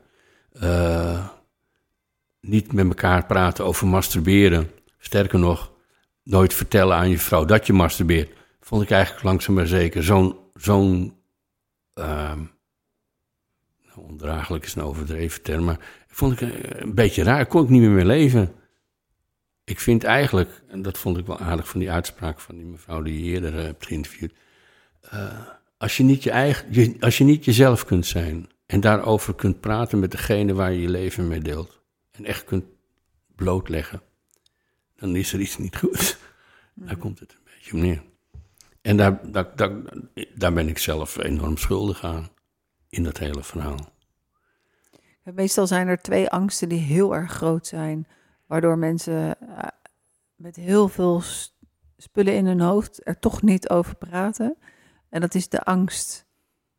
[0.52, 1.28] Eh,
[2.42, 4.72] niet met elkaar praten over masturberen.
[4.98, 5.72] Sterker nog,
[6.24, 8.38] nooit vertellen aan je vrouw dat je masturbeert.
[8.62, 11.18] Vond ik eigenlijk langzaam maar zeker zo'n zo'n
[11.94, 12.44] ehm,
[13.86, 17.46] nou, ondraaglijk is een overdreven term, maar vond ik eh, een beetje raar.
[17.46, 18.54] Kon ik niet meer mee leven.
[19.64, 23.02] Ik vind eigenlijk, en dat vond ik wel aardig van die uitspraak van die mevrouw
[23.02, 24.34] die je eerder eh, hebt geïnterviewd.
[25.02, 25.40] eh,
[25.78, 30.00] als, je niet je eigen, als je niet jezelf kunt zijn en daarover kunt praten
[30.00, 31.79] met degene waar je je leven mee deelt.
[32.20, 32.66] En echt kunt
[33.36, 34.02] blootleggen,
[34.96, 36.18] dan is er iets niet goed.
[36.74, 38.04] Daar komt het een beetje op neer.
[38.82, 39.72] En daar, daar, daar,
[40.36, 42.30] daar ben ik zelf enorm schuldig aan,
[42.90, 43.94] in dat hele verhaal.
[45.24, 48.08] Meestal zijn er twee angsten die heel erg groot zijn,
[48.46, 49.68] waardoor mensen eh,
[50.36, 51.22] met heel veel
[51.98, 54.58] spullen in hun hoofd er toch niet over praten.
[55.10, 56.26] En dat is de angst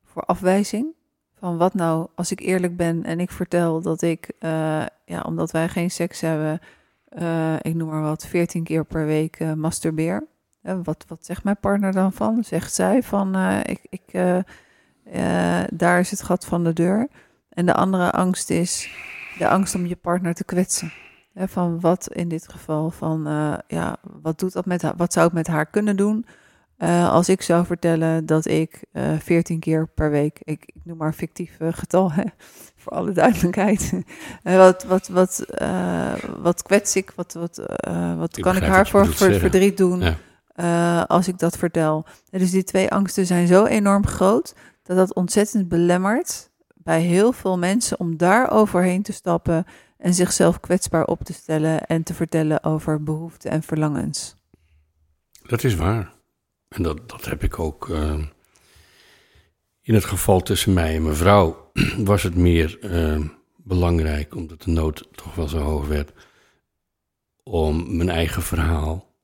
[0.04, 0.94] voor afwijzing.
[1.40, 5.50] Van wat nou als ik eerlijk ben en ik vertel dat ik, eh, ja, omdat
[5.50, 6.60] wij geen seks hebben,
[7.08, 10.26] eh, ik noem maar wat, 14 keer per week eh, masturbeer.
[10.60, 12.44] Wat, wat zegt mijn partner dan van?
[12.44, 14.12] Zegt zij van, ik, ik,
[15.72, 17.08] daar is het gat van de deur.
[17.48, 18.94] En de andere angst is
[19.38, 20.92] de angst om je partner te kwetsen.
[21.34, 23.22] Van wat in dit geval, van
[23.66, 26.26] ja, wat doet dat met haar, wat zou het met haar kunnen doen?
[26.80, 30.96] Eh, als ik zou vertellen dat ik eh 14 keer per week, ik, ik noem
[30.96, 32.22] maar een fictief eh, getal, hè,
[32.82, 33.92] voor alle duidelijkheid.
[34.42, 35.44] Wat, wat, wat,
[36.38, 37.62] wat kwets ik, wat, wat,
[38.16, 40.16] wat Ik kan ik haar voor, verdriet doen?
[40.54, 41.00] Ja.
[41.02, 42.06] als ik dat vertel.
[42.30, 47.32] En Dus die twee angsten zijn zo enorm groot dat dat ontzettend belemmert bij heel
[47.32, 49.64] veel mensen om daar overheen te stappen
[49.98, 54.34] en zichzelf kwetsbaar op te stellen en te vertellen over behoeften en verlangens.
[55.42, 56.18] Dat is waar.
[56.70, 57.88] En dat, dat heb ik ook.
[57.88, 58.18] eh,
[59.82, 61.70] in het geval tussen mij en mijn vrouw
[62.04, 63.20] was het meer eh,
[63.56, 66.12] belangrijk, omdat de nood toch wel zo hoog werd,
[67.42, 69.14] om mijn eigen verhaal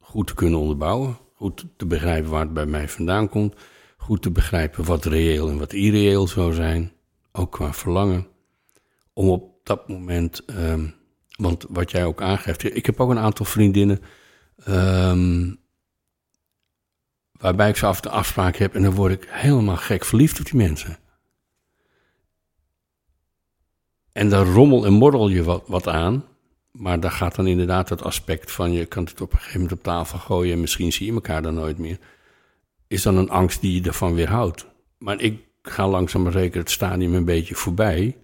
[0.00, 1.18] goed te kunnen onderbouwen.
[1.34, 3.54] Goed te begrijpen waar het bij mij vandaan komt.
[3.96, 6.92] Goed te begrijpen wat reëel en wat irreëel zou zijn.
[7.32, 8.26] Ook qua verlangen.
[9.12, 10.86] Om op dat moment, ehm,
[11.36, 14.00] want wat jij ook aangeeft, ik heb ook een aantal vriendinnen.
[14.64, 15.54] ehm,
[17.42, 20.44] waarbij ik zo af toe afspraak heb en dan word ik helemaal gek verliefd op
[20.44, 20.98] die mensen.
[24.12, 26.24] En dan rommel en morrel je wat, wat aan,
[26.70, 29.78] maar daar gaat dan inderdaad het aspect van je kan het op een gegeven moment
[29.78, 31.98] op tafel gooien en misschien zie je elkaar dan nooit meer.
[32.86, 34.66] Is dan een angst die je ervan weerhoudt.
[34.98, 38.16] Maar ik ga langzaam maar zeker het stadium een beetje voorbij.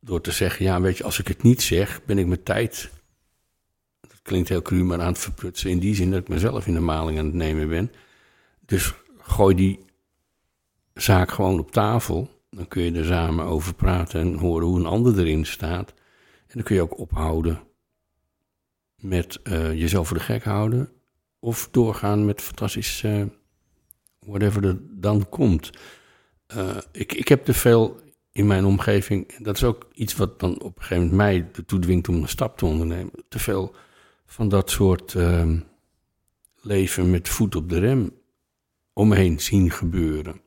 [0.00, 2.90] Door te zeggen, ja weet je, als ik het niet zeg, ben ik mijn tijd
[2.90, 2.95] dat
[4.26, 5.70] klinkt heel cru, maar aan het verprutsen.
[5.70, 7.92] In die zin dat ik mezelf in de maling aan het nemen ben.
[8.64, 9.84] Dus gooi die
[10.94, 12.30] zaak gewoon op tafel.
[12.50, 15.94] Dan kun je er samen over praten en horen hoe een ander erin staat.
[16.46, 17.60] En dan kun je ook ophouden
[18.96, 20.90] met eh, jezelf voor de gek houden.
[21.38, 23.22] Of doorgaan met fantastisch, eh,
[24.18, 25.70] whatever er dan komt.
[26.46, 28.00] Eh, ik, ik heb te veel
[28.32, 29.38] in mijn omgeving.
[29.38, 32.28] Dat is ook iets wat dan op een gegeven moment mij ertoe dwingt om een
[32.28, 33.12] stap te ondernemen.
[33.28, 33.74] Te veel
[34.26, 35.58] van dat soort ehm,
[36.60, 38.12] leven met voet op de rem
[38.92, 40.40] omheen zien gebeuren.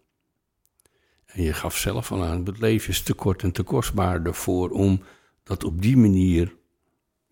[1.25, 4.69] En je gaf zelf al aan, het leven is te kort en te kostbaar ervoor
[4.69, 5.03] om
[5.43, 6.55] dat op die manier,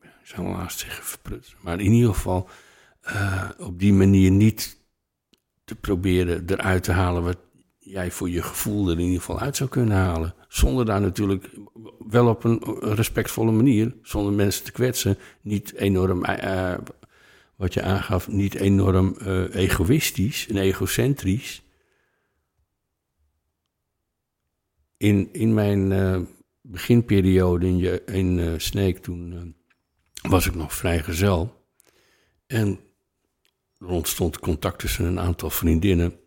[0.01, 2.49] ik zou wel haast zeggen verprutsen, maar in ieder geval
[3.01, 4.77] eh, op die manier niet
[5.63, 7.37] te proberen eruit te halen wat
[7.89, 10.35] jij voor je gevoel er in ieder geval uit zou kunnen halen.
[10.47, 11.49] Zonder daar natuurlijk
[12.07, 16.79] wel op een respectvolle manier, zonder mensen te kwetsen, niet enorm, eh, eh,
[17.55, 21.61] wat je aangaf, niet enorm eh, egoïstisch en egocentrisch.
[24.97, 26.27] In, in mijn
[26.61, 29.55] beginperiode in, je, in Sneek, toen
[30.21, 31.65] was ik nog vrijgezel.
[32.47, 32.79] En
[33.79, 36.19] er ontstond contact tussen een aantal vriendinnen.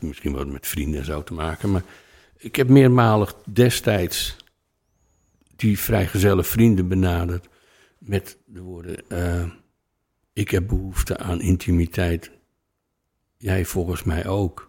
[0.00, 1.82] Misschien wat met vrienden en zo te maken, maar
[2.36, 4.36] ik heb meermalig destijds
[5.56, 7.48] die vrijgezelle vrienden benaderd
[7.98, 9.50] met de woorden: eh,
[10.32, 12.30] Ik heb behoefte aan intimiteit.
[13.36, 14.68] Jij volgens mij ook.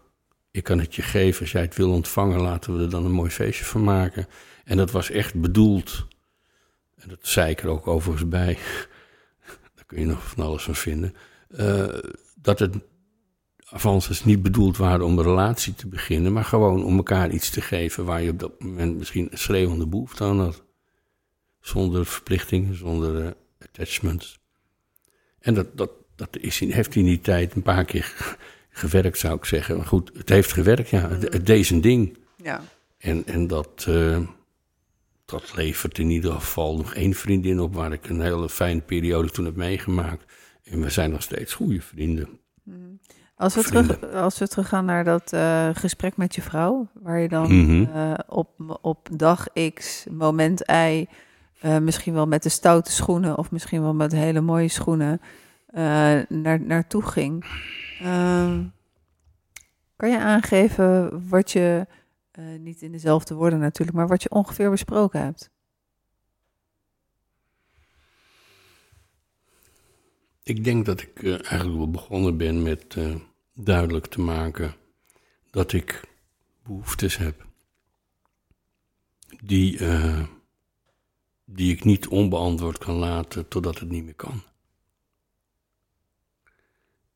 [0.50, 2.40] Ik kan het je geven als jij het wil ontvangen.
[2.40, 4.26] Laten we er dan een mooi feestje van maken.
[4.64, 6.06] En dat was echt bedoeld
[7.02, 8.58] en dat zei ik er ook overigens bij,
[9.74, 11.14] daar kun je nog van alles van vinden,
[11.48, 11.88] uh,
[12.34, 12.74] dat het
[13.72, 17.60] avances niet bedoeld waren om een relatie te beginnen, maar gewoon om elkaar iets te
[17.60, 20.62] geven waar je op dat moment misschien een schreeuwende behoefte aan had.
[21.60, 24.40] Zonder verplichtingen, zonder uh, attachments.
[25.38, 28.36] En dat, dat, dat is, heeft in die tijd een paar keer
[28.70, 29.76] gewerkt, zou ik zeggen.
[29.76, 31.08] Maar goed, het heeft gewerkt, ja.
[31.08, 32.18] Het, het deed zijn ding.
[32.36, 32.62] Ja.
[32.98, 34.20] En, en dat, uh,
[35.24, 37.74] dat levert in ieder geval nog één vriendin op...
[37.74, 40.32] waar ik een hele fijne periode toen heb meegemaakt.
[40.64, 42.40] En we zijn nog steeds goede vrienden.
[43.42, 46.88] Als we, terug, als we teruggaan naar dat uh, gesprek met je vrouw...
[46.92, 47.96] waar je dan mm -hmm.
[47.96, 51.06] uh, op, op dag X, moment Y...
[51.80, 53.38] misschien wel met de stoute schoenen...
[53.38, 55.20] of misschien wel met hele mooie schoenen...
[56.28, 57.44] naar, naartoe ging...
[58.02, 58.58] Uh,
[59.96, 61.86] kan je aangeven wat je,
[62.58, 65.50] niet in dezelfde woorden natuurlijk, maar wat je ongeveer besproken hebt?
[70.42, 73.14] Ik denk dat ik uh, eigenlijk wel begonnen ben met uh,
[73.52, 74.74] duidelijk te maken
[75.50, 76.00] dat ik
[76.62, 77.46] behoeftes heb
[79.42, 79.78] die,
[81.44, 84.42] die ik niet onbeantwoord kan laten totdat het niet meer kan.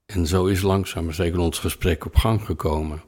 [0.07, 3.03] En zo is langzaam maar zeker ons gesprek op gang gekomen.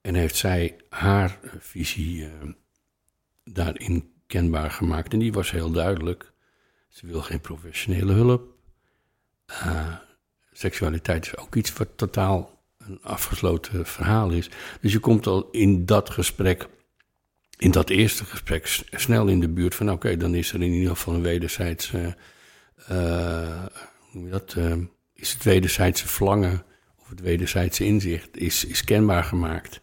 [0.00, 2.32] En heeft zij haar visie uh,
[3.44, 5.12] daarin kenbaar gemaakt.
[5.12, 6.32] En die was heel duidelijk.
[6.88, 8.54] Ze wil geen professionele hulp.
[9.50, 9.96] Uh,
[10.58, 14.50] seksualiteit is ook iets wat totaal een afgesloten verhaal is.
[14.80, 16.68] Dus je komt al in dat gesprek,
[17.58, 20.72] in dat eerste gesprek, snel in de buurt van: oké, okay, dan is er in
[20.72, 22.16] ieder geval een wederzijdse.
[22.90, 23.64] Uh,
[24.12, 24.56] je dat?
[25.16, 26.62] is het wederzijdse verlangen
[26.96, 29.80] of het wederzijdse inzicht is, is kenbaar gemaakt.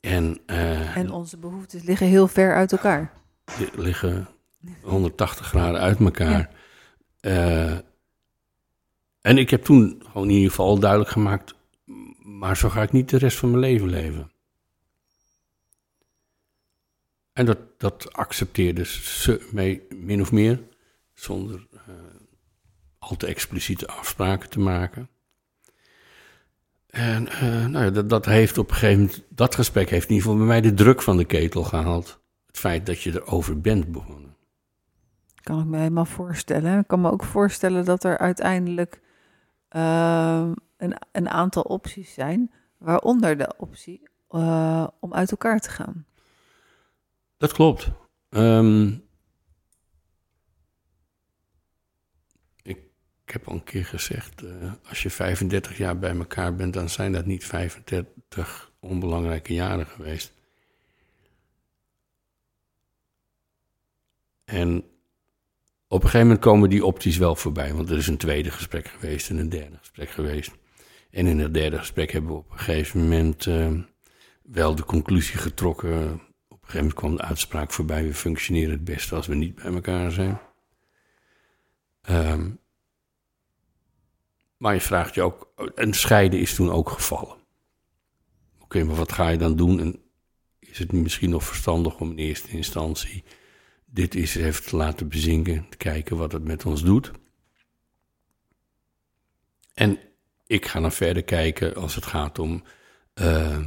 [0.00, 3.12] En, uh, en onze behoeftes liggen heel ver uit elkaar.
[3.76, 4.28] Liggen
[4.82, 6.50] 180 graden uit elkaar.
[7.20, 7.82] Ja.
[9.20, 11.54] En ik heb toen gewoon in ieder geval duidelijk gemaakt,
[12.18, 14.30] maar zo ga ik niet de rest van mijn leven leven.
[17.32, 20.62] En dat, dat accepteerde ze mee, min of meer,
[21.14, 21.80] zonder uh,
[22.98, 25.08] al te expliciete afspraken te maken.
[26.86, 30.14] En uh, nou ja, dat, dat, heeft op een gegeven moment, dat gesprek heeft in
[30.14, 32.20] ieder geval bij mij de druk van de ketel gehaald.
[32.46, 34.36] Het feit dat je erover bent begonnen.
[35.42, 36.78] Kan ik me helemaal voorstellen.
[36.78, 39.00] Ik kan me ook voorstellen dat er uiteindelijk
[39.76, 46.06] uh, een, een, aantal opties zijn, waaronder de optie uh, om uit elkaar te gaan.
[47.36, 47.90] Dat klopt.
[48.30, 49.08] Um,
[53.30, 56.88] Ik heb al een keer gezegd, uh, als je 35 jaar bij elkaar bent, dan
[56.88, 60.32] zijn dat niet 35 onbelangrijke jaren geweest.
[64.44, 64.89] En
[65.92, 68.88] op een gegeven moment komen die opties wel voorbij, want er is een tweede gesprek
[68.88, 70.50] geweest en een derde gesprek geweest.
[71.10, 73.70] En in het derde gesprek hebben we op een gegeven moment uh,
[74.42, 76.12] wel de conclusie getrokken.
[76.48, 79.54] Op een gegeven moment kwam de uitspraak voorbij: we functioneren het beste als we niet
[79.54, 80.40] bij elkaar zijn.
[82.10, 82.60] Um,
[84.56, 87.36] maar je vraagt je ook, en scheiden is toen ook gevallen.
[88.60, 89.80] Oké, maar wat ga je dan doen?
[89.80, 90.02] En
[90.58, 93.24] is het misschien nog verstandig om in eerste instantie
[93.90, 97.10] dit even te laten bezinken, te kijken wat het met ons doet?
[99.74, 99.98] En
[100.46, 102.62] ik ga dan verder kijken als het gaat om,
[103.14, 103.58] uh,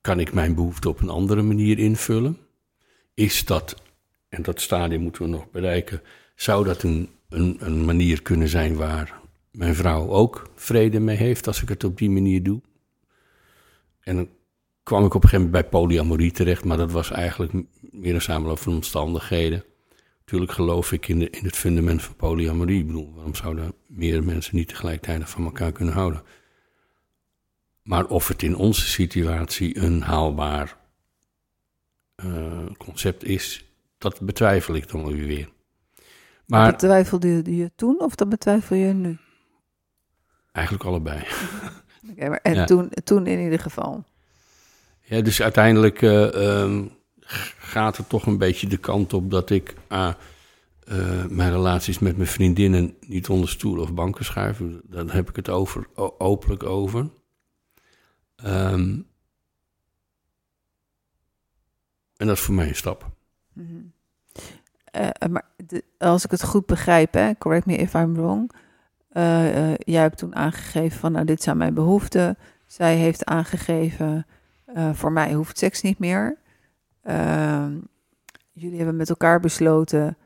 [0.00, 2.38] kan ik mijn behoefte op een andere manier invullen?
[3.14, 3.82] Is dat,
[4.28, 6.02] en dat stadium moeten we nog bereiken,
[6.34, 11.46] zou dat een, een, een manier kunnen zijn waar mijn vrouw ook vrede mee heeft
[11.46, 12.60] als ik het op die manier doe.
[14.00, 14.28] En dan
[14.82, 17.52] kwam ik op een gegeven moment bij polyamorie terecht, maar dat was eigenlijk
[17.90, 19.64] meer een samenloop van omstandigheden.
[20.18, 22.80] Natuurlijk geloof ik in, de, in het fundament van polyamorie.
[22.80, 26.22] Ik bedoel, waarom zouden meer mensen niet tegelijkertijd van elkaar kunnen houden?
[27.82, 30.76] Maar of het in onze situatie een haalbaar
[32.24, 33.64] uh, concept is,
[33.98, 35.48] dat betwijfel ik dan weer.
[36.46, 39.18] Maar, betwijfelde je toen of dat betwijfel je nu?
[40.52, 41.22] Eigenlijk allebei.
[42.10, 44.04] Okay, maar en toen, toen in ieder geval.
[45.02, 46.92] Ja, dus uiteindelijk uh, um,
[47.58, 50.12] gaat het toch een beetje de kant op dat ik uh,
[50.88, 54.60] uh, mijn relaties met mijn vriendinnen niet onder stoelen of banken schuif.
[54.82, 55.86] Daar heb ik het over,
[56.18, 57.08] openlijk over.
[58.44, 59.06] Um,
[62.16, 63.10] en dat is voor mij een stap.
[63.52, 65.30] Mm -hmm.
[65.30, 68.52] maar de, als ik het goed begrijp, hè, correct me if I'm wrong
[69.78, 72.38] jij hebt toen aangegeven van, nou, dit zijn mijn behoeften.
[72.66, 74.26] Zij heeft aangegeven,
[74.92, 76.38] voor mij hoeft seks niet meer.
[77.02, 77.78] Ehm,
[78.52, 80.16] jullie hebben met elkaar besloten,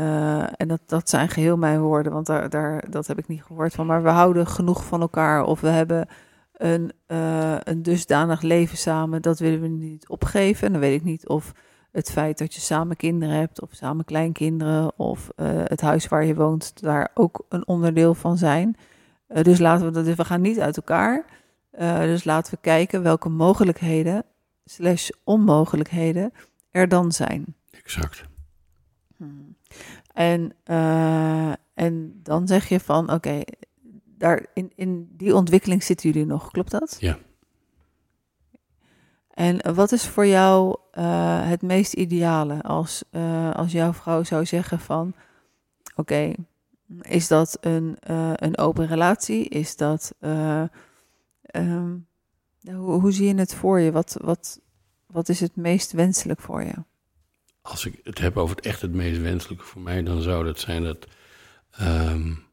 [0.00, 3.42] eh, en dat, dat zijn geheel mijn woorden, want daar, daar, dat heb ik niet
[3.42, 3.86] gehoord van.
[3.86, 6.08] Maar we houden genoeg van elkaar of we hebben
[6.52, 10.66] een, uh, een dusdanig leven samen, dat willen we niet opgeven.
[10.66, 11.52] En dan weet ik niet of
[11.92, 16.24] het feit dat je samen kinderen hebt of samen kleinkinderen of uh, het huis waar
[16.24, 18.76] je woont daar ook een onderdeel van zijn.
[19.26, 21.24] dus laten we dat, we gaan niet uit elkaar.
[22.00, 24.24] dus laten we kijken welke mogelijkheden
[24.64, 26.32] slash onmogelijkheden
[26.70, 27.54] er dan zijn.
[27.70, 28.22] Exact.
[29.16, 29.56] Hmm.
[30.12, 33.44] En, uh, en dan zeg je van, oké, okay,
[34.04, 36.96] daar in, in die ontwikkeling zitten jullie nog, klopt dat?
[36.98, 37.18] Ja.
[39.30, 44.46] En wat is voor jou uh, het meest ideale als, uh, als jouw vrouw zou
[44.46, 45.14] zeggen van,
[45.96, 46.36] oké, okay,
[47.00, 47.96] is dat een,
[48.44, 49.48] een open relatie?
[49.48, 50.14] Is dat,
[51.50, 52.06] um,
[52.62, 53.92] hoe, hoe zie je het voor je?
[53.92, 54.60] Wat, wat,
[55.06, 56.74] wat is het meest wenselijk voor je?
[57.62, 60.60] Als ik het heb over het echt het meest wenselijke voor mij, dan zou dat
[60.60, 61.06] zijn dat.
[61.80, 62.44] Um,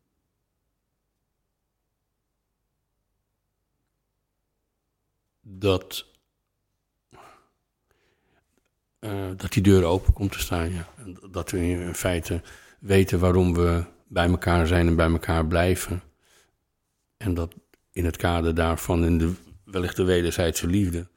[5.42, 6.06] dat.
[9.00, 10.88] Uh, dat die deur open komt te staan, ja.
[11.32, 12.42] Dat we in feite
[12.80, 16.02] weten waarom we bij elkaar zijn en bij elkaar blijven.
[17.18, 17.56] En dat
[17.92, 19.34] in het kader daarvan, in de,
[19.72, 21.08] wellicht de wederzijdse liefde,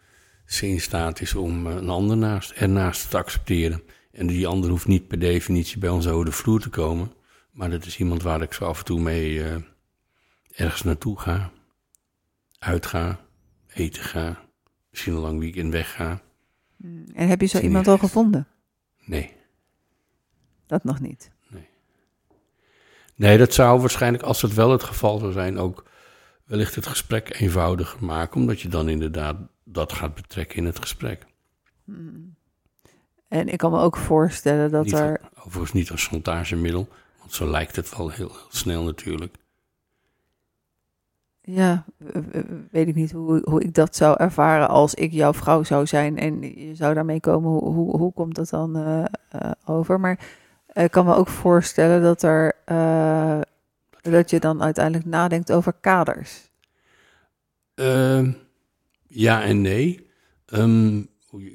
[0.46, 3.82] ze in staat is om eh, een ander naast, ernaast te accepteren.
[4.12, 7.12] En die ander hoeft niet per definitie bij ons over de vloer te komen.
[7.51, 9.55] Maar dat is iemand waar ik zo af en toe mee uh,
[10.55, 11.51] ergens naartoe ga.
[12.59, 13.20] Uitga,
[13.74, 14.44] eten ga,
[14.90, 16.20] misschien een lang weekend wegga.
[16.76, 17.05] Hmm.
[17.14, 18.46] En heb je zo iemand al gevonden?
[19.05, 19.32] Nee.
[20.66, 21.30] Dat nog niet?
[21.48, 21.68] Nee.
[23.14, 25.89] Nee, dat zou waarschijnlijk, als het wel het geval zou zijn, ook
[26.51, 28.40] wellicht het gesprek eenvoudiger maken.
[28.40, 31.26] Omdat je dan inderdaad dat gaat betrekken in het gesprek.
[31.84, 32.34] Hmm.
[33.28, 35.20] En ik kan me ook voorstellen dat niet, er.
[35.38, 36.88] Overigens niet als chantagemiddel,
[37.18, 39.36] want zo lijkt het wel heel, heel snel natuurlijk.
[41.40, 41.84] Ja,
[42.70, 46.18] weet ik niet hoe, hoe ik dat zou ervaren als ik jouw vrouw zou zijn
[46.18, 47.51] en je zou daarmee komen.
[47.51, 50.01] Hoe, hoe, hoe komt dat dan uh, uh, over?
[50.01, 50.18] Maar
[50.72, 52.55] ik kan me ook voorstellen dat er.
[52.66, 53.40] Uh,
[54.01, 56.51] dat je dan uiteindelijk nadenkt over kaders.
[57.74, 58.32] Ehm,
[59.07, 60.09] ja en nee.
[60.46, 61.09] Um,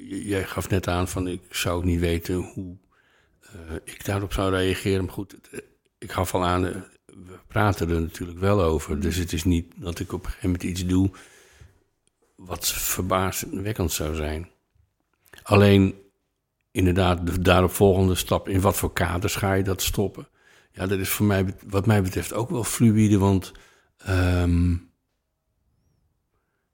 [0.08, 2.76] jij gaf net aan van ik zou niet weten hoe
[3.54, 5.04] uh, ik daarop zou reageren.
[5.04, 5.36] Maar goed,
[5.98, 6.70] ik gaf al aan, uh,
[7.06, 9.00] we praten er natuurlijk wel over.
[9.00, 11.10] Dus het is niet dat ik op een gegeven moment iets doe
[12.36, 14.48] wat verbazingwekkend zou zijn.
[15.42, 15.94] Alleen
[16.70, 20.28] inderdaad de daaropvolgende stap, in wat voor kaders ga je dat stoppen?
[20.76, 23.52] Ja, dat is voor mij, wat mij betreft ook wel fluïde, want
[24.08, 24.90] um,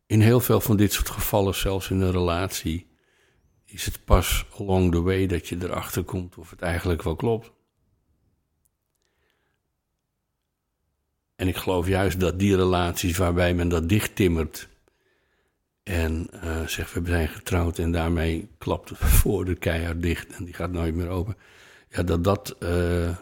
[0.07, 2.87] in heel veel van dit soort gevallen, zelfs in een relatie,
[3.65, 7.53] is het pas along the way dat je erachter komt of het eigenlijk wel klopt.
[11.37, 14.69] En ik geloof juist dat die relaties waarbij men dat dichttimmert
[15.83, 20.55] en uh, zegt we zijn getrouwd en daarmee klapt voor de keihard dicht en die
[20.55, 21.37] gaat nooit meer open.
[21.89, 23.17] Ja, dat dat uh,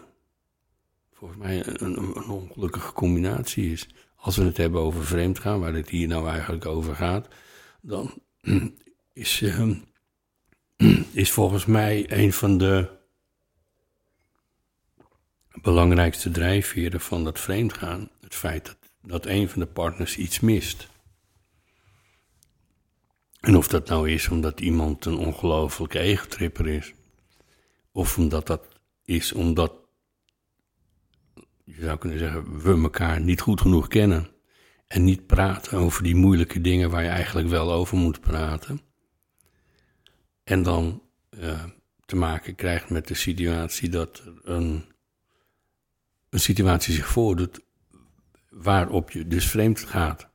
[1.21, 3.89] volgens mij een, een, ongelukkige combinatie is.
[4.16, 7.29] Als we het hebben over vreemdgaan, waar het hier nou eigenlijk over gaat,
[7.81, 8.23] dan
[9.12, 9.77] is, uh,
[11.12, 12.89] is volgens mij een van de
[15.62, 18.11] belangrijkste drijfveren van dat vreemdgaan.
[18.21, 20.89] Het feit dat, dat een van de partners iets mist.
[23.41, 26.93] En of dat nou is omdat iemand een ongelofelijke egotripper is.
[27.93, 28.68] Of omdat dat
[29.05, 29.73] is omdat,
[31.77, 34.29] je zou kunnen zeggen, we elkaar niet goed genoeg kennen.
[34.87, 38.81] En niet praten over die moeilijke dingen waar je eigenlijk wel over moet praten.
[40.45, 41.64] En dan uh,
[42.05, 44.85] te maken krijgt met de situatie dat een,
[46.31, 47.61] een situatie zich voordoet
[48.49, 50.29] waarop je dus vreemd gaat.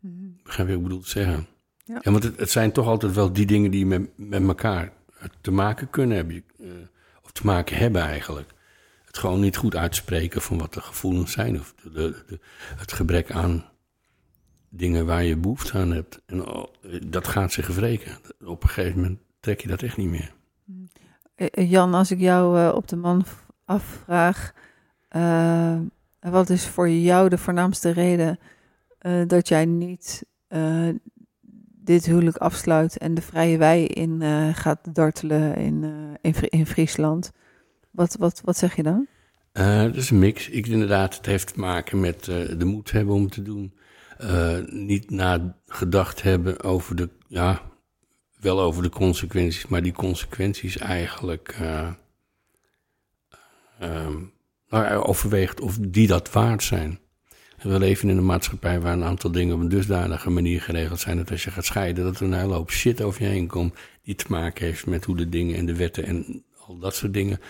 [0.00, 0.38] Mm-hmm.
[0.42, 1.46] Begrijp je wat ik bedoel te zeggen?
[1.84, 2.00] Ja.
[2.02, 4.92] ja want het, het, zijn toch altijd wel die dingen die met, met elkaar
[5.40, 6.44] te maken kunnen hebben.
[6.58, 6.70] Uh,
[7.22, 8.56] of te maken hebben eigenlijk.
[9.18, 11.60] Gewoon niet goed uitspreken van wat de gevoelens zijn.
[11.60, 11.90] Of de,
[12.26, 12.40] de,
[12.76, 13.64] het gebrek aan
[14.68, 16.20] dingen waar je behoefte aan hebt.
[16.26, 16.64] En oh,
[17.06, 18.18] dat gaat zich wreken.
[18.44, 20.32] Op een gegeven moment trek je dat echt niet meer.
[21.34, 23.24] Eh, eh, Jan, als ik jou uh, op de man
[23.64, 24.52] afvraag,
[26.20, 28.38] wat is voor jou de voornaamste reden
[29.26, 30.24] dat jij niet
[31.84, 34.22] dit huwelijk afsluit en de vrije wei in
[34.54, 35.84] gaat dartelen in,
[36.20, 37.32] in, in, Friesland?
[37.98, 39.06] Wat, wat, wat zeg je dan?
[39.52, 40.48] dat is een mix.
[40.48, 43.72] Ik inderdaad, het heeft te maken met de moed hebben om te doen.
[44.66, 47.62] niet nagedacht hebben over de, ja,
[48.40, 51.88] wel over de consequenties, maar die consequenties eigenlijk uh,
[53.78, 54.16] ehm,
[54.68, 56.98] nou, overweegt of die dat waard zijn.
[57.62, 61.16] We leven in een maatschappij waar een aantal dingen op een dusdanige manier geregeld zijn
[61.16, 63.74] dat als je gaat scheiden, dat er een hele hoop shit over je heen komt
[64.02, 67.12] die te maken heeft met hoe de dingen en de wetten en al dat soort
[67.12, 67.40] dingen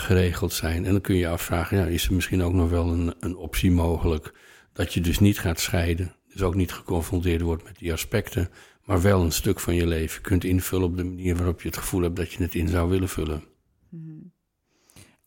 [0.00, 0.84] geregeld zijn.
[0.84, 3.36] En dan kun je je afvragen, ja, is er misschien ook nog wel een, een
[3.36, 4.32] optie mogelijk
[4.72, 8.48] dat je dus niet gaat scheiden, dus ook niet geconfronteerd wordt met die aspecten,
[8.84, 11.76] maar wel een stuk van je leven kunt invullen op de manier waarop je het
[11.76, 13.42] gevoel hebt dat je het in zou willen vullen.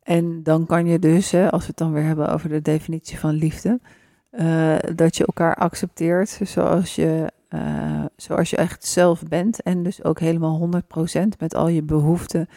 [0.04, 3.34] En dan kan je dus, als we het dan weer hebben over de definitie van
[3.34, 3.80] liefde,
[4.32, 9.62] uh, dat je elkaar accepteert zoals je, uh, zoals je echt zelf bent.
[9.62, 10.70] En dus ook helemaal
[11.24, 12.50] 100% met al je behoeften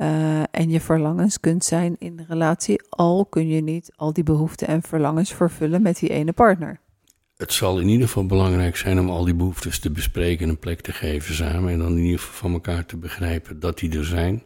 [0.00, 2.82] uh, en je verlangens kunt zijn in de relatie.
[2.88, 6.80] Al kun je niet al die behoeften en verlangens vervullen met die ene partner.
[7.36, 10.58] Het zal in ieder geval belangrijk zijn om al die behoeftes te bespreken en een
[10.58, 11.72] plek te geven samen.
[11.72, 14.42] En dan in ieder geval van elkaar te begrijpen dat die er zijn.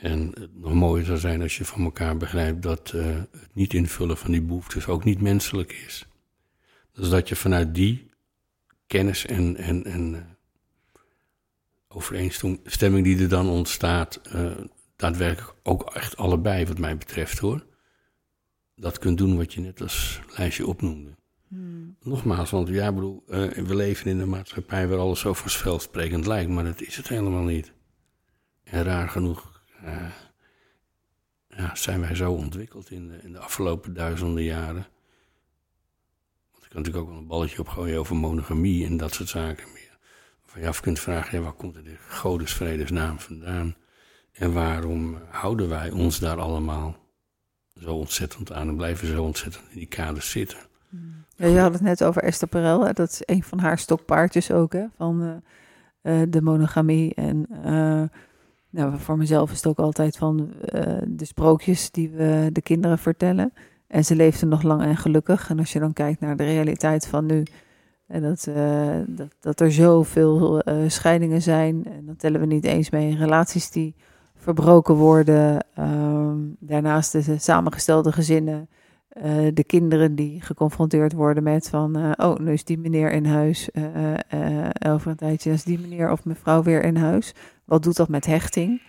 [0.00, 3.74] En het nog mooier zou zijn als je van elkaar begrijpt dat uh, het niet
[3.74, 6.06] invullen van die behoeftes ook niet menselijk is.
[6.92, 8.10] Dus dat je vanuit die
[8.86, 10.33] kennis en, en, en
[11.94, 14.52] overeenstemming die er dan ontstaat, uh,
[14.96, 17.66] daadwerkelijk ook echt allebei, wat mij betreft hoor,
[18.76, 21.16] dat kunt doen wat je net als lijstje opnoemde.
[21.48, 21.96] Hmm.
[22.02, 26.64] Nogmaals, want ja, bedoel, we leven in een maatschappij waar alles zo vanzelfsprekend lijkt, maar
[26.64, 27.72] dat is het helemaal niet.
[28.64, 30.10] En raar genoeg uh,
[31.48, 34.86] ja, zijn wij zo ontwikkeld in de, in de afgelopen duizenden jaren.
[36.52, 39.72] Want ik kan natuurlijk ook wel een balletje opgooien over monogamie en dat soort zaken
[40.54, 43.74] Van je af kunt vragen, ja, waar komt er de godesvredesnaam vandaan?
[44.32, 46.96] En waarom houden wij ons daar allemaal
[47.80, 50.58] zo ontzettend aan en blijven zo ontzettend in die kaders zitten?
[51.36, 52.92] Ja, je had het net over Esther Perel, hè?
[52.92, 54.84] dat is een van haar stokpaardjes ook, hè?
[54.96, 57.46] van uh, uh, de monogamie en...
[58.70, 60.52] Nou, voor mezelf is het ook altijd van
[61.06, 63.52] de sprookjes die we de kinderen vertellen.
[63.86, 65.50] En ze leefden nog lang en gelukkig.
[65.50, 67.42] En als je dan kijkt naar de realiteit van nu,
[68.06, 71.84] en dat, uh, dat, dat er zoveel uh, scheidingen zijn.
[71.84, 73.94] En dan tellen we niet eens mee relaties die
[74.36, 75.66] verbroken worden.
[75.74, 78.68] Ehm, daarnaast de samengestelde gezinnen.
[79.54, 83.68] de kinderen die geconfronteerd worden met van, oh, nu is die meneer in huis.
[84.86, 87.34] over een tijdje is die meneer of mevrouw weer in huis.
[87.64, 88.82] Wat doet dat met hechting?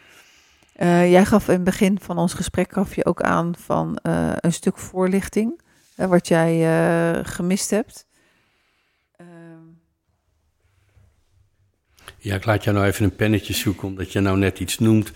[0.77, 3.97] Jij gaf in het begin van ons gesprek gaf je ook aan van
[4.39, 5.61] een stuk voorlichting,
[5.95, 8.05] wat jij gemist hebt.
[12.25, 15.11] Ja, ik laat jou nou even een pennetje zoeken, omdat je nou net iets noemt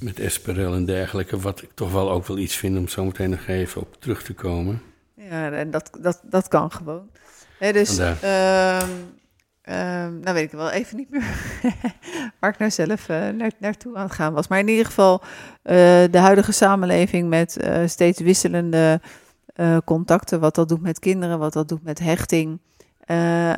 [0.00, 3.30] met Esperel en dergelijke, wat ik toch wel ook wel iets vind om zo meteen
[3.30, 4.82] nog even op terug te komen.
[5.14, 7.08] Ja, en dat, dat, dat kan gewoon.
[7.58, 7.98] He, dus,
[9.68, 11.24] Um, nou weet ik wel even niet meer
[12.40, 14.48] waar ik nou zelf uh, naar, naartoe aan het gaan was.
[14.48, 15.72] Maar in ieder geval uh,
[16.10, 19.00] de huidige samenleving met uh, steeds wisselende
[19.84, 20.40] contacten.
[20.40, 22.58] Wat dat doet met kinderen, wat dat doet met hechting.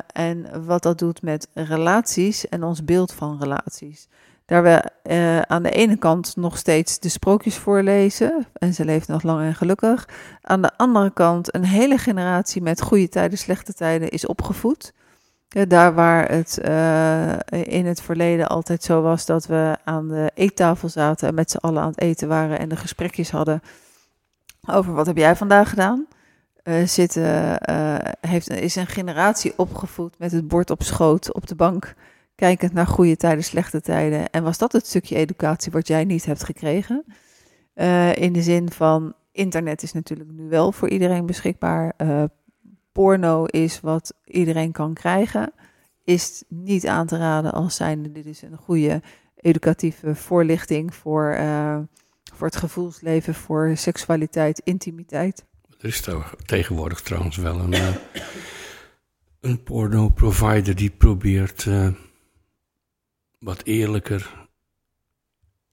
[0.07, 4.07] En wat dat doet met relaties en ons beeld van relaties.
[4.45, 4.89] Daar we
[5.47, 8.47] aan de ene kant nog steeds de sprookjes voorlezen.
[8.53, 10.09] En ze leeft nog lang en gelukkig.
[10.41, 14.93] Aan de andere kant een hele generatie met goede tijden, slechte tijden is opgevoed.
[15.67, 17.31] Daar waar het uh,
[17.63, 21.57] in het verleden altijd zo was dat we aan de eettafel zaten en met z'n
[21.57, 23.61] allen aan het eten waren en de gesprekjes hadden
[24.67, 26.07] over wat heb jij vandaag gedaan.
[26.67, 31.55] Uh, zitten, uh, heeft, is een generatie opgevoed met het bord op schoot op de
[31.55, 31.93] bank,
[32.35, 34.29] kijkend naar goede tijden, slechte tijden.
[34.29, 37.05] En was dat het stukje educatie wat jij niet hebt gekregen?
[38.13, 41.93] in de zin van internet is natuurlijk nu wel voor iedereen beschikbaar
[42.91, 45.51] porno is wat iedereen kan krijgen,
[46.03, 49.01] is niet aan te raden als zijnde dit is een goede
[49.35, 51.37] educatieve voorlichting voor,
[52.33, 55.45] voor het gevoelsleven, voor seksualiteit, intimiteit.
[55.79, 56.03] Er is
[56.45, 57.95] tegenwoordig trouwens wel een, uh,
[59.41, 61.87] een porno-provider die probeert uh,
[63.39, 64.47] wat eerlijker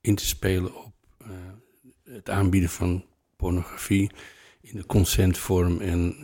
[0.00, 0.94] in te spelen op
[2.04, 3.04] het aanbieden van
[3.36, 4.10] pornografie
[4.60, 6.14] in de consentvorm en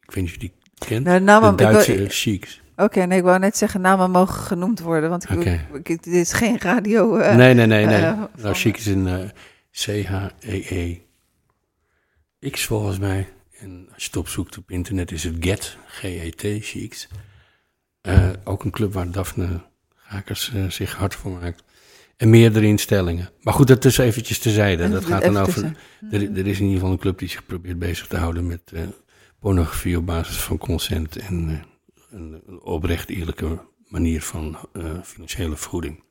[0.00, 1.04] ik weet niet of je die kent.
[1.04, 2.60] Nou, namen, de Duitse wil, chics.
[2.72, 5.66] Oké, okay, nee, ik wou net zeggen, namen mogen genoemd worden, want ik, okay.
[5.72, 7.16] ik, dit is geen radio.
[7.16, 8.00] Nee, nee, nee, nee.
[8.36, 9.28] Nou, chic is een uh,
[9.70, 11.07] C-H-E-E.
[12.50, 13.28] X volgens mij.
[13.58, 17.08] En als je het opzoekt op internet is het GET, G-E-T, chics.
[18.44, 19.60] ook een club waar Daphne
[19.94, 21.64] Gakers zich hard voor maakt.
[22.16, 23.30] En meerdere instellingen.
[23.40, 24.90] Maar goed, dat is eventjes tezijde.
[24.90, 25.76] Dat gaat dan over.
[26.10, 28.72] Er, er, is in ieder geval een club die zich probeert bezig te houden met
[29.40, 31.58] pornografie op basis van consent en uh,
[32.10, 34.58] een oprecht eerlijke manier van
[35.02, 36.02] financiële vergoeding.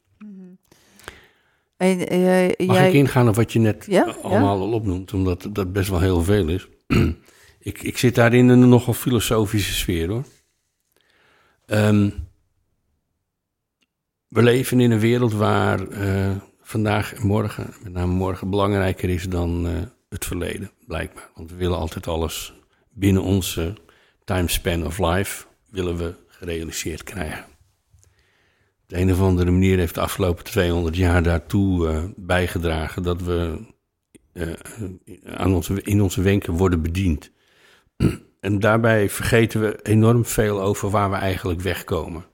[1.78, 2.88] En, uh, Mag jij...
[2.88, 4.16] ik ingaan op wat je net Ja?
[4.22, 6.68] allemaal al opnoemt, omdat dat best wel heel veel is.
[7.60, 10.24] ik, ik zit daar in een nogal filosofische sfeer hoor.
[11.66, 12.10] Ehm,
[14.28, 19.30] we leven in een wereld waar eh, vandaag en morgen, met name morgen, belangrijker is
[19.30, 19.74] dan eh,
[20.10, 21.30] het verleden, blijkbaar.
[21.36, 22.54] Want we willen altijd alles
[22.90, 23.74] binnen onze
[24.24, 27.46] timespan of life, willen we gerealiseerd krijgen.
[28.88, 33.66] De een of andere manier heeft de afgelopen 200 jaar daartoe uh, bijgedragen dat we
[34.34, 34.54] uh,
[35.24, 37.32] aan onze, in onze wenken worden bediend.
[38.40, 42.26] En daarbij vergeten we enorm veel over waar we eigenlijk wegkomen.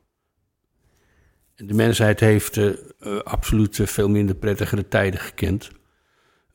[1.56, 2.74] De mensheid heeft uh,
[3.24, 5.72] absoluut veel minder prettigere tijden gekend,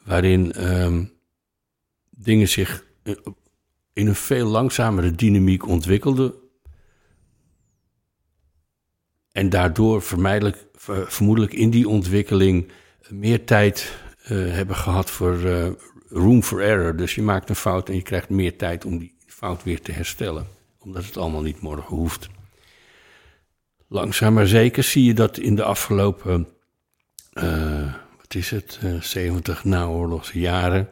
[0.04, 1.12] waarin um,
[2.10, 2.84] dingen zich
[3.92, 6.34] in een veel langzamere dynamiek ontwikkelden
[9.38, 10.66] en daardoor vermijdelijk,
[11.06, 12.72] vermoedelijk in die ontwikkeling
[13.08, 15.66] meer tijd uh, hebben gehad voor uh,
[16.08, 16.96] room for error.
[16.96, 19.92] Dus je maakt een fout en je krijgt meer tijd om die fout weer te
[19.92, 20.46] herstellen.
[20.78, 22.28] Omdat het allemaal niet morgen hoeft.
[23.88, 26.48] Langzaam maar zeker zie je dat in de afgelopen,
[27.32, 30.88] uh, wat is het, 70 naoorlogse jaren...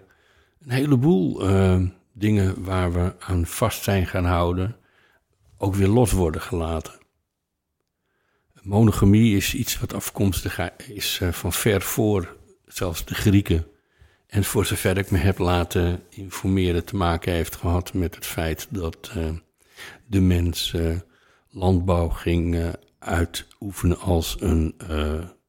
[0.65, 1.39] een heleboel
[2.13, 4.77] dingen waar we aan vast zijn gaan houden...
[5.59, 7.05] ook weer los worden gelaten.
[8.67, 12.37] Monogamie is iets wat afkomstig is van ver voor
[12.67, 13.67] zelfs de Grieken.
[14.27, 18.67] En voor zover ik me heb laten informeren, te maken heeft gehad met het feit
[18.71, 19.25] dat uh,
[20.07, 20.97] de mens uh,
[21.51, 24.75] landbouw ging uh, uitoefenen als een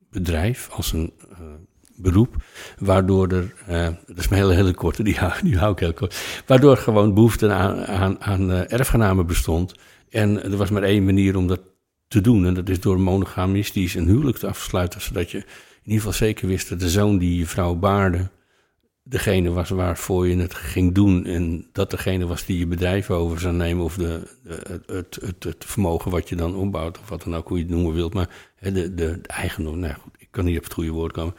[0.10, 1.14] bedrijf, als een
[1.96, 2.36] beroep.
[2.80, 3.54] Waardoor er,
[4.08, 6.44] dat is mijn hele, hele korte, die hou, die hou ik heel kort.
[6.46, 9.74] Waardoor gewoon behoefte aan, aan, aan erfgenamen bestond.
[10.10, 11.62] En er was maar één manier om dat
[12.08, 12.46] te doen.
[12.46, 16.48] En dat is door monogamistisch een huwelijk te afsluiten, zodat je in ieder geval zeker
[16.48, 18.30] wist dat de zoon die je vrouw baarde,
[19.04, 21.26] degene was waarvoor je het ging doen.
[21.26, 25.44] En dat degene was die je bedrijf over zou nemen, of de, de het, het,
[25.44, 28.14] het, vermogen wat je dan opbouwt, of wat dan ook, hoe je het noemen wilt.
[28.14, 28.30] Maar
[28.60, 31.36] de, de, de eigendom, nou goed, ik kan niet op het goede woord komen.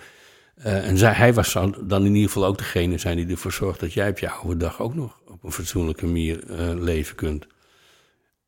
[0.59, 1.53] Uh, en zij, hij was
[1.83, 4.57] dan in ieder geval ook degene zijn die ervoor zorgt dat jij op je oude
[4.57, 7.47] dag ook nog op een fatsoenlijke manier uh, leven kunt.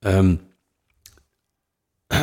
[0.01, 0.41] Um,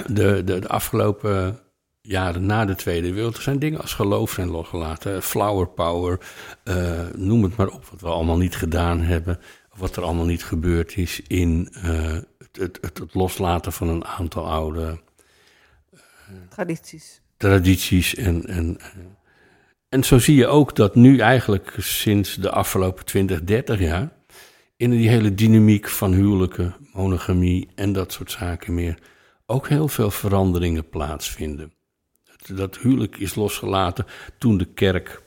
[0.07, 1.59] de, de, de afgelopen
[2.01, 5.23] jaren na de Tweede Wereldoorlog zijn dingen als geloof zijn losgelaten.
[5.23, 6.19] Flower power,
[6.63, 9.39] uh, noem het maar op, wat we allemaal niet gedaan hebben.
[9.75, 14.49] Wat er allemaal niet gebeurd is in uh, het, het, het, loslaten van een aantal
[14.49, 14.99] oude
[15.93, 15.99] uh,
[16.49, 17.21] tradities.
[17.37, 18.77] Tradities en, en,
[19.89, 24.09] en zo zie je ook dat nu eigenlijk sinds de afgelopen 20, 30 jaar
[24.77, 28.97] in die hele dynamiek van huwelijken, monogamie en dat soort zaken meer
[29.47, 31.73] ook heel veel veranderingen plaatsvinden.
[32.23, 34.05] Dat, dat huwelijk is losgelaten
[34.37, 35.21] toen de kerk,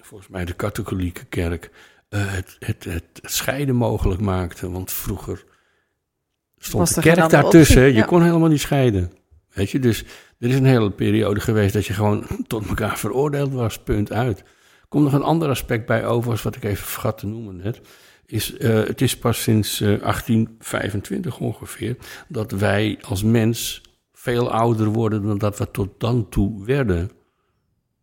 [0.00, 1.70] volgens mij de katholieke kerk,
[2.10, 4.70] uh, het, het, het, scheiden mogelijk maakte.
[4.70, 5.44] Want vroeger
[6.58, 7.82] stond de kerk daartussen.
[7.82, 8.04] Je ja.
[8.04, 9.12] kon helemaal niet scheiden.
[9.52, 10.04] Weet je, dus
[10.38, 14.38] er is een hele periode geweest dat je gewoon tot elkaar veroordeeld was, punt uit.
[14.38, 17.80] Er komt nog een ander aspect bij overigens, wat ik even vergat te noemen net
[18.26, 21.96] is, uh, het is pas sinds uh, 1825 ongeveer
[22.28, 27.10] dat wij als mens veel ouder worden dan dat we tot dan toe werden.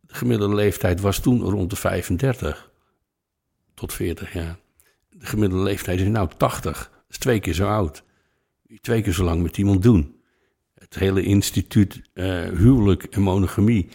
[0.00, 2.70] De gemiddelde leeftijd was toen rond de 35
[3.74, 4.58] tot 40 jaar.
[5.08, 6.90] De gemiddelde leeftijd is nu 80.
[6.92, 8.04] Dat is twee keer zo oud.
[8.80, 10.20] Twee keer zo lang met iemand doen.
[10.74, 13.88] Het hele instituut uh, huwelijk en monogamie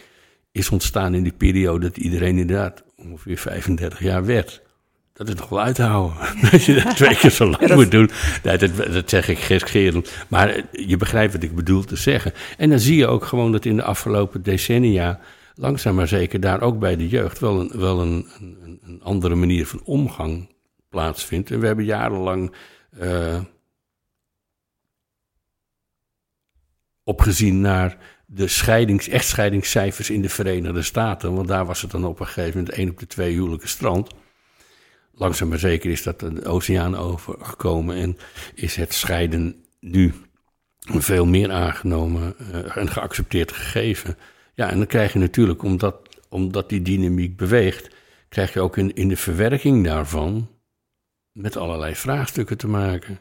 [0.52, 4.62] is ontstaan in die periode dat iedereen inderdaad ongeveer 35 jaar werd.
[5.16, 6.18] Dat is nog wel uit te houden.
[6.52, 7.78] Als je dat twee keer zo lang dat...
[7.78, 8.10] moet doen.
[8.42, 10.12] Dat, dat, dat zeg ik gescherend.
[10.28, 12.34] Maar je begrijpt wat ik bedoel te zeggen.
[12.58, 15.20] En dan zie je ook gewoon dat in de afgelopen decennia...
[15.54, 17.40] langzaam maar zeker daar ook bij de jeugd...
[17.40, 20.50] wel een, wel een, een, een andere manier van omgang
[20.90, 21.52] plaatsvindt.
[21.52, 22.56] En we hebben jarenlang...
[23.02, 23.40] Uh,
[27.04, 31.36] opgezien naar de scheidings, echtscheidingscijfers in de Verenigde Staten.
[31.36, 34.10] Want daar was het dan op een gegeven moment één op de twee huwelijken strand
[35.16, 38.18] langzaam maar zeker is dat de oceaan overgekomen en
[38.54, 40.14] is het scheiden nu
[40.80, 44.18] veel meer aangenomen uh, en geaccepteerd gegeven.
[44.54, 45.96] Ja, en dan krijg je natuurlijk, omdat,
[46.30, 47.90] omdat die dynamiek beweegt,
[48.30, 50.50] krijg je ook in, in de verwerking daarvan
[51.32, 53.20] met allerlei vraagstukken te maken.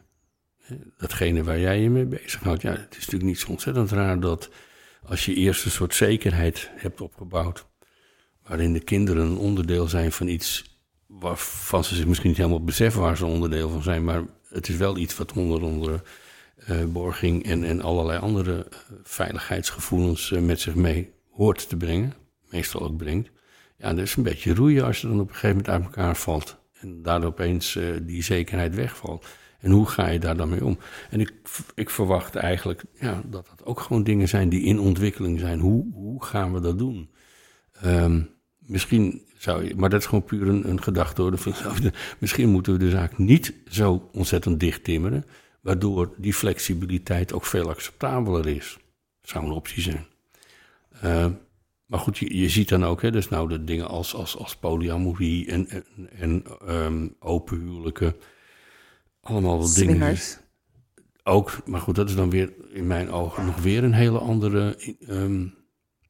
[0.96, 2.62] Datgene waar jij je mee bezighoudt.
[2.62, 4.50] Ja, het is natuurlijk niet zo ontzettend raar dat
[5.02, 7.66] als je eerst een soort zekerheid hebt opgebouwd,
[8.42, 10.73] waarin de kinderen een onderdeel zijn van iets
[11.18, 14.04] waarvan ze zich misschien niet helemaal beseffen waar ze onderdeel van zijn.
[14.04, 16.02] Maar het is wel iets wat onder andere
[16.70, 18.66] uh, borging en, en allerlei andere
[19.02, 22.14] veiligheidsgevoelens uh, met zich mee hoort te brengen.
[22.50, 23.30] Meestal ook brengt.
[23.78, 26.16] Ja, dat is een beetje roeien als je dan op een gegeven moment uit elkaar
[26.16, 26.56] valt.
[26.80, 29.26] En daardoor opeens die zekerheid wegvalt.
[29.60, 30.78] En hoe ga je daar dan mee om?
[31.10, 31.32] En ik,
[31.74, 35.60] ik verwacht eigenlijk ja, dat dat ook gewoon dingen zijn die in ontwikkeling zijn.
[35.60, 37.10] Hoe, hoe gaan we dat doen?
[37.84, 41.38] Um, misschien zou je, maar dat is gewoon puur een, een gedachte hoor.
[42.20, 45.24] Misschien moeten we de zaak niet zo ontzettend dicht timmeren,
[45.60, 48.78] waardoor die flexibiliteit ook veel acceptabeler is.
[49.20, 50.06] Dat zou een optie zijn.
[51.04, 51.26] Uh,
[51.86, 54.56] maar goed, je, je, ziet dan ook, hè, dus nou de dingen als, als, als
[54.56, 55.84] polyamorie en, en,
[56.18, 58.16] en um, open huwelijken.
[59.20, 60.16] Allemaal wat dingen.
[61.22, 64.78] Ook, maar goed, dat is dan weer in mijn ogen nog weer een hele andere
[65.08, 65.54] um,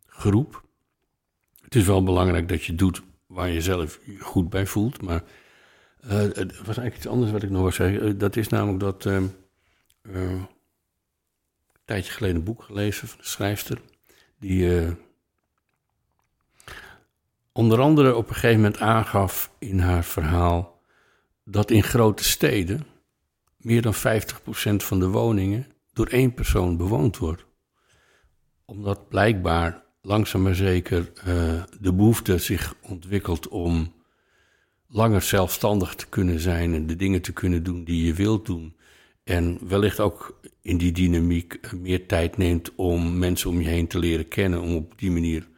[0.07, 0.65] groep.
[1.63, 3.03] Het is wel belangrijk dat je doet
[3.35, 5.03] waar je zelf goed bij voelt.
[5.03, 5.23] Maar
[6.05, 8.07] uh, het was eigenlijk iets anders wat ik nog wil zeggen.
[8.09, 9.05] Uh, dat is namelijk dat.
[9.05, 9.23] Uh,
[10.03, 10.49] een
[11.85, 13.81] tijdje geleden een boek gelezen van een schrijfster.
[14.39, 14.97] Die
[17.53, 20.81] onder andere op een gegeven moment aangaf in haar verhaal.
[21.45, 22.87] dat in grote steden
[23.57, 23.97] meer dan 50%
[24.77, 27.47] van de woningen door één persoon bewoond wordt.
[28.65, 33.93] Omdat blijkbaar langzaam maar zeker uh, de behoefte zich ontwikkelt om
[34.89, 38.77] langer zelfstandig te kunnen zijn en de dingen te kunnen doen die je wilt doen.
[39.25, 43.87] En wellicht ook in die dynamiek eh, meer tijd neemt om mensen om je heen
[43.87, 45.49] te leren kennen, om op die manier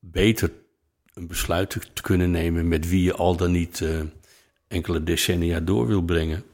[0.00, 0.52] beter
[1.14, 4.00] een besluit te kunnen nemen met wie je al dan niet uh,
[4.68, 6.44] enkele decennia door wil brengen.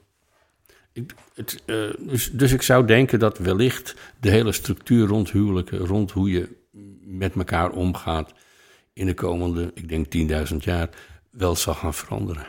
[0.92, 1.62] Ik, het,
[1.98, 6.57] dus, dus ik zou denken dat wellicht de hele structuur rond huwelijken, rond hoe je
[7.08, 8.32] met elkaar omgaat
[8.92, 10.06] in de komende, ik denk
[10.50, 10.88] 10.000 jaar,
[11.30, 12.46] wel zal gaan veranderen.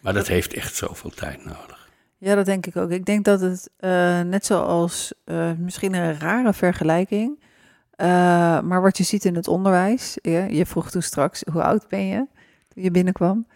[0.00, 1.88] Maar dat heeft echt zoveel tijd nodig.
[2.18, 2.90] Ja, dat denk ik ook.
[2.90, 8.06] Ik denk dat het uh, net zoals uh, misschien een rare vergelijking, uh,
[8.60, 10.18] maar wat je ziet in het onderwijs.
[10.22, 12.26] Ja, je vroeg toen straks, hoe oud ben je
[12.68, 13.46] toen je binnenkwam?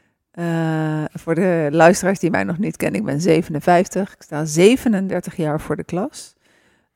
[1.13, 4.15] voor de luisteraars die mij nog niet kennen, ik ben 57.
[4.15, 6.35] Ik sta 37 jaar voor de klas.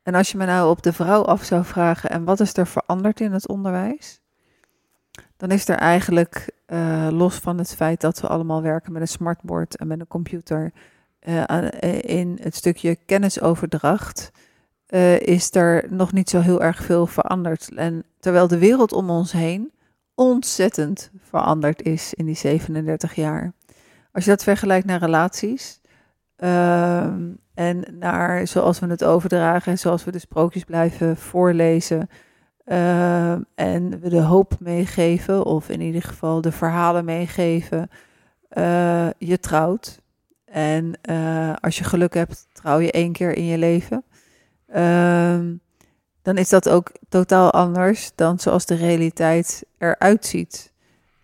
[0.08, 2.66] En als je me nou op de vrouw af zou vragen, en wat is er
[2.66, 4.20] veranderd in het onderwijs?
[5.36, 9.08] Dan is er eigenlijk, uh, los van het feit dat we allemaal werken met een
[9.08, 10.72] smartboard en met een computer,
[11.28, 11.44] uh,
[12.00, 14.30] in het stukje kennisoverdracht,
[15.18, 17.74] is er nog niet zo heel erg veel veranderd.
[17.74, 19.72] En terwijl de wereld om ons heen
[20.14, 23.52] ontzettend veranderd is in die 37 jaar.
[24.12, 25.80] Als je dat vergelijkt naar relaties,
[26.36, 32.08] ehm, en naar zoals we het overdragen, zoals we de sprookjes blijven voorlezen.
[32.66, 37.90] Uh, en we de hoop meegeven, of in ieder geval de verhalen meegeven.
[38.52, 40.00] Uh, je trouwt.
[40.44, 44.04] En uh, als je geluk hebt, trouw je één keer in je leven.
[44.66, 45.54] Ehm,
[46.22, 50.72] dan is dat ook totaal anders dan zoals de realiteit eruit ziet.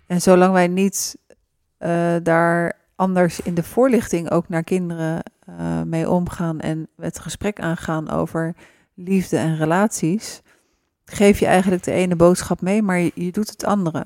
[0.06, 1.18] En zolang wij niet
[2.22, 8.10] daar anders in de voorlichting ook naar kinderen uh, mee omgaan en het gesprek aangaan
[8.10, 8.54] over
[8.94, 10.42] liefde en relaties,
[11.04, 14.04] geef je eigenlijk de ene boodschap mee, maar je, doet het andere.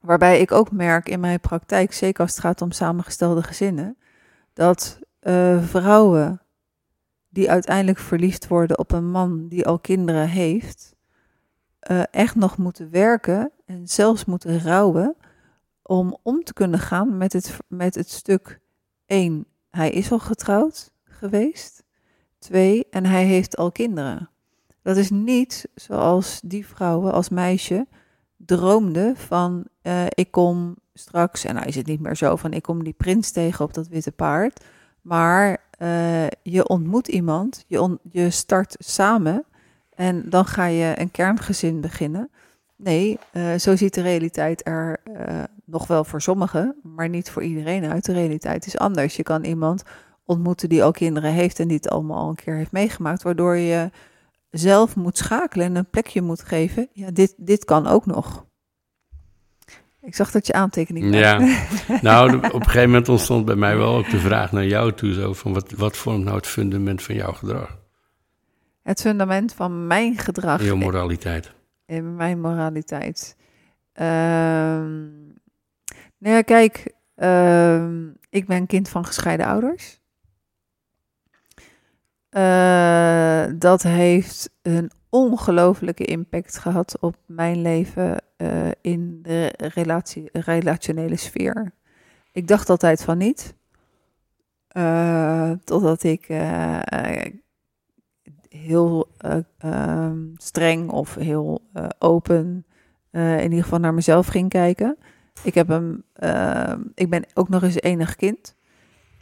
[0.00, 3.96] Waarbij ik ook merk in mijn praktijk, zeker als het gaat om samengestelde gezinnen,
[4.52, 6.40] dat uh, vrouwen
[7.28, 10.94] die uiteindelijk verliefd worden op een man die al kinderen heeft,
[11.90, 15.16] uh, echt nog moeten werken en zelfs moeten rouwen
[15.82, 18.60] om om te kunnen gaan met het, met het stuk
[19.06, 21.84] één hij is al getrouwd geweest.
[22.38, 24.30] Twee, en hij heeft al kinderen.
[24.82, 27.86] Dat is niet zoals die vrouwen als meisje
[28.36, 32.62] droomden van uh, ik kom straks, en hij is het niet meer zo van ik
[32.62, 34.64] kom die prins tegen op dat witte paard.
[35.00, 39.44] Maar uh, je ontmoet iemand, je, je start samen
[39.94, 42.30] en dan ga je een kerngezin beginnen.
[42.82, 47.42] Nee, uh, zo ziet de realiteit er uh, nog wel voor sommigen, maar niet voor
[47.42, 48.04] iedereen uit.
[48.04, 49.16] De realiteit is anders.
[49.16, 49.82] Je kan iemand
[50.24, 53.56] ontmoeten die al kinderen heeft en die het allemaal al een keer heeft meegemaakt, waardoor
[53.56, 53.90] je
[54.50, 56.88] zelf moet schakelen en een plekje moet geven.
[56.92, 58.46] Ja, dit, dit kan ook nog.
[60.00, 61.38] Ik zag dat je aantekening Ja,
[62.00, 65.12] nou, op een gegeven moment ontstond bij mij wel ook de vraag naar jou toe,
[65.12, 67.78] zo van wat, wat vormt nou het fundament van jouw gedrag?
[68.82, 70.64] Het fundament van mijn gedrag.
[70.64, 71.52] Jouw moraliteit
[71.86, 73.36] in mijn moraliteit.
[76.18, 80.00] Ja, kijk, uh, ik ben kind van gescheiden ouders.
[82.30, 91.16] Uh, dat heeft een ongelofelijke impact gehad op mijn leven uh, in de relatie, relationele
[91.16, 91.72] sfeer.
[92.32, 93.54] Ik dacht altijd van niet.
[94.76, 96.28] Uh, totdat ik
[98.62, 99.08] heel
[99.64, 102.64] uh, streng of heel uh, open
[103.12, 104.96] eh, in ieder geval naar mezelf ging kijken.
[105.42, 108.56] Ik, heb hem, uh, ik ben ook nog eens enig kind.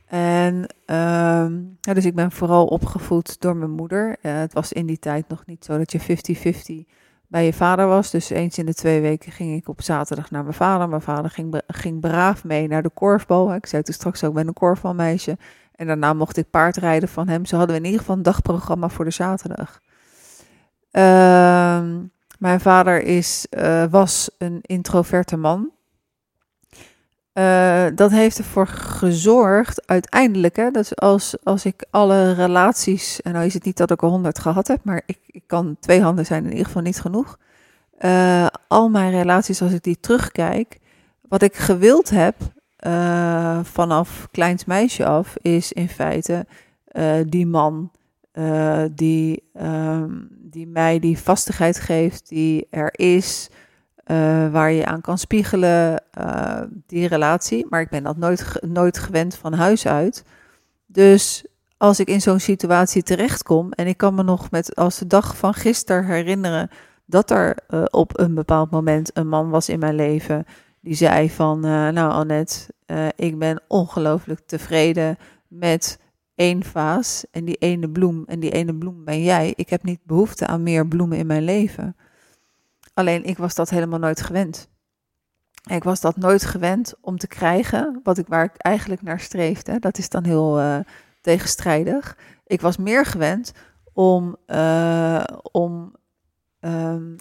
[0.07, 0.55] En
[0.86, 1.47] uh,
[1.80, 4.16] ja, dus ik ben vooral opgevoed door mijn moeder.
[4.20, 6.91] Het was in die tijd nog niet zo dat je 50-50
[7.31, 8.11] bij je vader was.
[8.11, 10.89] Dus eens in de twee weken ging ik op zaterdag naar mijn vader.
[10.89, 13.55] Mijn vader ging, ging braaf mee naar de korfbal.
[13.55, 15.39] Ik zei toen straks ook, ben een korfbalmeisje.
[15.74, 17.45] En daarna mocht ik paardrijden van hem.
[17.45, 19.81] Zo hadden we in ieder geval een dagprogramma voor de zaterdag.
[20.93, 21.87] Uh,
[22.39, 25.70] mijn vader is, uh, was een introverte man.
[27.41, 33.45] Uh, dat heeft ervoor gezorgd, uiteindelijk, hè, dat als, als ik alle relaties, en nou
[33.45, 36.26] is het niet dat ik er honderd gehad heb, maar ik, ik kan twee handen
[36.26, 37.38] zijn in ieder geval niet genoeg.
[38.01, 40.78] Uh, al mijn relaties, als ik die terugkijk,
[41.28, 42.36] wat ik gewild heb
[42.86, 46.47] uh, vanaf kleins meisje af, is in feite
[47.26, 47.91] die man
[48.93, 53.49] die, um, die mij die vastigheid geeft, die er is.
[54.11, 57.67] Uh, waar je aan kan spiegelen, uh, die relatie.
[57.69, 60.25] Maar ik ben dat nooit, nooit gewend van huis uit.
[60.87, 61.45] Dus
[61.77, 65.37] als ik in zo'n situatie terechtkom en ik kan me nog met als de dag
[65.37, 66.69] van gisteren herinneren
[67.07, 70.45] dat er uh, op een bepaald moment een man was in mijn leven
[70.81, 72.75] die zei van, nou Annette,
[73.17, 75.17] ik ben ongelooflijk tevreden
[75.49, 75.99] met
[76.35, 79.53] één vaas en die ene bloem en die ene bloem ben jij.
[79.57, 81.97] Ik heb niet behoefte aan meer bloemen in mijn leven.
[83.01, 84.68] Alleen ik was dat helemaal nooit gewend.
[85.70, 89.78] Ik was dat nooit gewend om te krijgen wat ik, waar ik eigenlijk naar streefde.
[89.78, 90.78] Dat is dan heel uh,
[91.20, 92.16] tegenstrijdig.
[92.46, 93.53] Ik was meer gewend
[93.92, 95.94] om, uh, om,
[96.61, 97.16] um,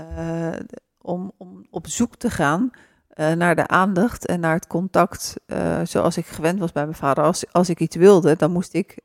[0.00, 0.58] uh,
[1.00, 2.70] om, om op zoek te gaan
[3.14, 5.34] naar de aandacht en naar het contact
[5.82, 7.24] zoals ik gewend was bij mijn vader.
[7.24, 8.98] Als, als ik iets wilde, dan moest ik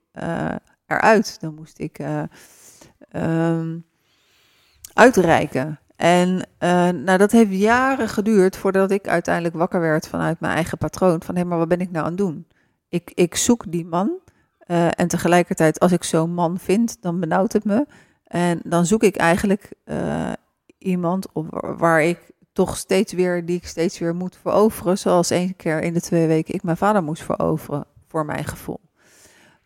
[0.85, 1.39] eruit.
[1.39, 1.99] Dan moest ik.
[3.11, 3.88] Um,
[4.99, 5.79] uitreiken.
[5.95, 6.29] En
[6.59, 11.21] uh, nou, dat heeft jaren geduurd voordat ik uiteindelijk wakker werd vanuit mijn eigen patroon.
[11.23, 12.47] Van hé, maar wat ben ik nou aan het doen?
[12.89, 14.11] Ik, ik zoek die man.
[14.67, 17.85] Uh, en tegelijkertijd, als ik zo'n man vind, dan benauwt het me.
[18.23, 20.31] En dan zoek ik eigenlijk uh,
[20.77, 22.19] iemand op, waar ik
[22.53, 24.97] toch steeds weer, die ik steeds weer moet veroveren.
[24.97, 28.79] Zoals één keer in de twee weken ik mijn vader moest veroveren, voor mijn gevoel.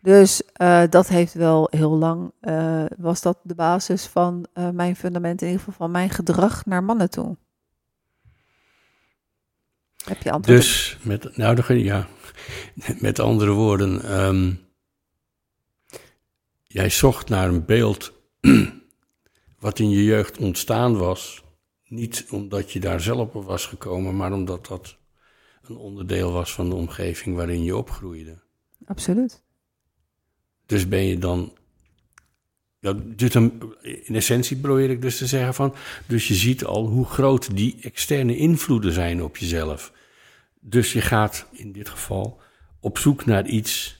[0.04, 4.96] Dus uh, dat heeft wel heel lang, uh, was dat de basis van uh, mijn
[4.96, 7.36] fundament, in ieder geval van mijn gedrag naar mannen toe.
[10.04, 10.58] Heb je antwoord?
[10.58, 12.06] Dus, met, nou, ja,
[12.98, 14.60] met andere woorden, um,
[16.62, 18.12] jij zocht naar een beeld
[19.64, 21.44] wat in je jeugd ontstaan was,
[21.84, 24.96] niet omdat je daar zelf op was gekomen, maar omdat dat
[25.62, 28.42] een onderdeel was van de omgeving waarin je opgroeide.
[28.86, 29.42] Absoluut.
[30.66, 31.52] Dus ben je dan.
[32.80, 33.34] Ja, dus
[33.80, 35.74] in essentie probeer ik dus te zeggen van.
[36.06, 39.92] Dus je ziet al hoe groot die externe invloeden zijn op jezelf.
[40.60, 42.40] Dus je gaat in dit geval
[42.80, 43.98] op zoek naar iets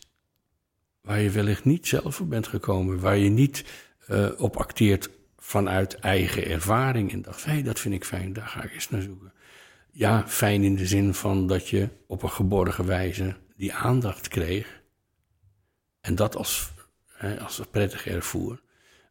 [1.01, 3.65] waar je wellicht niet zelf voor bent gekomen, waar je niet
[4.11, 8.47] uh, op acteert vanuit eigen ervaring en dacht, hé, hey, dat vind ik fijn, daar
[8.47, 9.33] ga ik eens naar zoeken.
[9.91, 14.83] Ja, fijn in de zin van dat je op een geborgen wijze die aandacht kreeg
[16.05, 16.73] en dat als,
[17.07, 18.61] hè, als prettig ervoer.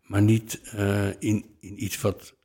[0.02, 2.36] Maar niet uh, in, in iets wat.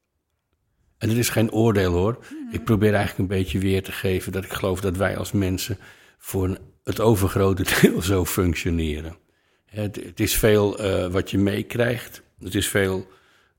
[0.98, 2.24] En er is geen oordeel hoor.
[2.50, 5.78] Ik probeer eigenlijk een beetje weer te geven dat ik geloof dat wij als mensen
[6.18, 9.16] voor het overgrote deel zo functioneren.
[9.64, 12.22] Het, het is veel uh, wat je meekrijgt.
[12.38, 13.06] Het is veel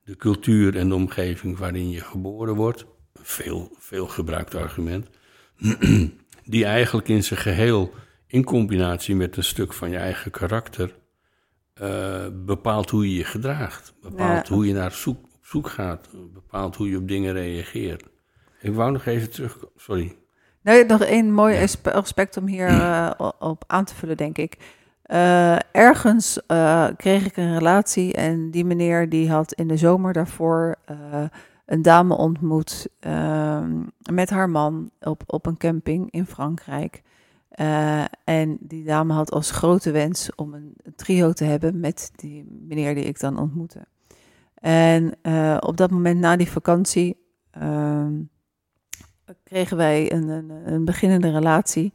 [0.04, 2.84] de cultuur en de omgeving waarin je geboren wordt.
[3.14, 5.06] Veel, veel gebruikt argument.
[6.44, 7.94] Die eigenlijk in zijn geheel
[8.30, 10.94] in combinatie met een stuk van je eigen karakter,
[11.82, 13.94] uh, bepaalt hoe je je gedraagt.
[14.02, 14.54] Bepaalt ja.
[14.54, 16.08] hoe je naar zoek, op zoek gaat.
[16.32, 18.04] Bepaalt hoe je op dingen reageert.
[18.60, 19.58] Ik wou nog even terug.
[19.76, 20.16] Sorry.
[20.62, 21.90] Nee, nog één mooi ja.
[21.90, 24.56] aspect om hier uh, op aan te vullen, denk ik.
[25.06, 26.40] Uh, ergens
[26.96, 30.76] kreeg ik een relatie en die meneer die had in de zomer daarvoor
[31.66, 37.02] een dame ontmoet ehm, met haar man op, op een camping in Frankrijk.
[37.60, 42.44] Uh, en die dame had als grote wens om een, trio te hebben met die
[42.68, 43.86] meneer die ik dan ontmoette.
[44.54, 47.16] En uh, op dat moment na die vakantie
[47.58, 48.06] uh,
[49.44, 51.92] kregen wij een, een, een, beginnende relatie.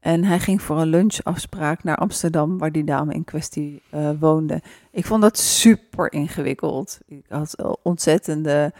[0.00, 4.62] En hij ging voor een lunchafspraak naar Amsterdam, waar die dame in kwestie uh, woonde.
[4.90, 6.98] Ik vond dat super ingewikkeld.
[7.06, 8.72] Ik had ontzettende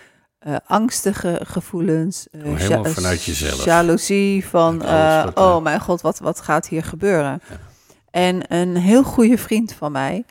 [0.48, 2.26] uh, angstige gevoelens.
[2.32, 3.64] Uh, oh, helemaal vanuit jezelf.
[3.64, 7.40] Jaloezie van, uh, oh mijn god, wat, wat gaat hier gebeuren?
[7.48, 7.56] Ja.
[8.10, 10.24] En een heel goede vriend van mij,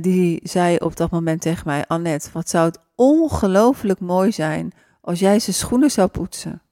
[0.00, 1.84] die zei op dat moment tegen mij...
[1.86, 6.62] Annette, wat zou het ongelooflijk mooi zijn als jij zijn schoenen zou poetsen,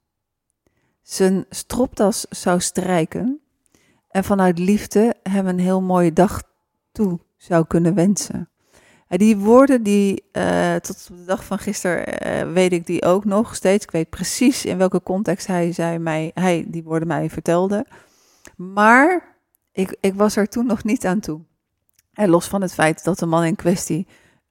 [1.03, 3.40] zijn stropdas zou strijken
[4.09, 6.42] en vanuit liefde hem een heel mooie dag
[6.92, 8.48] toe zou kunnen wensen.
[9.18, 13.54] Die woorden die uh, tot de dag van gisteren uh, weet ik die ook nog
[13.54, 13.84] steeds.
[13.84, 17.86] Ik weet precies in welke context hij, zei mij, hij die woorden mij vertelde.
[18.56, 19.36] Maar
[19.72, 21.40] ik, ik was er toen nog niet aan toe.
[22.12, 24.06] En los van het feit dat de man in kwestie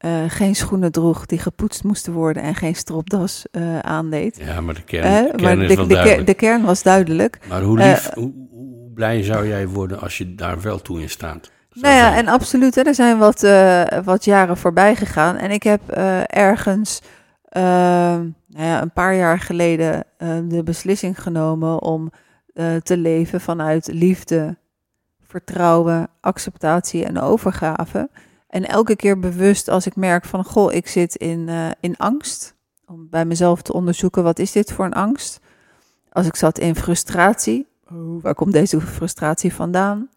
[0.05, 3.45] uh, geen schoenen droeg die gepoetst moesten worden en geen stropdas
[3.81, 4.37] aandeed.
[4.37, 7.39] Ja, maar de kern, de kern maar is de, wel de, de, kern was duidelijk.
[7.47, 11.09] Maar hoe, lief, hoe, hoe, blij zou jij worden als je daar wel toe in
[11.09, 11.51] staat?
[11.71, 12.75] Nou ja, en absoluut.
[12.75, 15.35] Hè, er zijn wat, uh, wat jaren voorbij gegaan.
[15.35, 15.89] En ik heb
[16.27, 17.01] ergens
[17.51, 20.03] nou ja, een paar jaar geleden
[20.47, 22.11] de beslissing genomen om
[22.83, 24.57] te leven vanuit liefde,
[25.27, 28.09] vertrouwen, acceptatie en overgave.
[28.47, 31.49] En elke keer bewust als ik merk van, goh, ik zit in,
[31.79, 32.55] in angst.
[32.85, 35.39] Om bij mezelf te onderzoeken, wat is dit voor een angst?
[36.11, 37.67] Als ik zat in frustratie,
[38.21, 40.09] waar komt deze frustratie vandaan?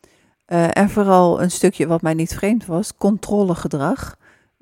[0.52, 4.16] Uh, en vooral een stukje wat mij niet vreemd was, controlegedrag.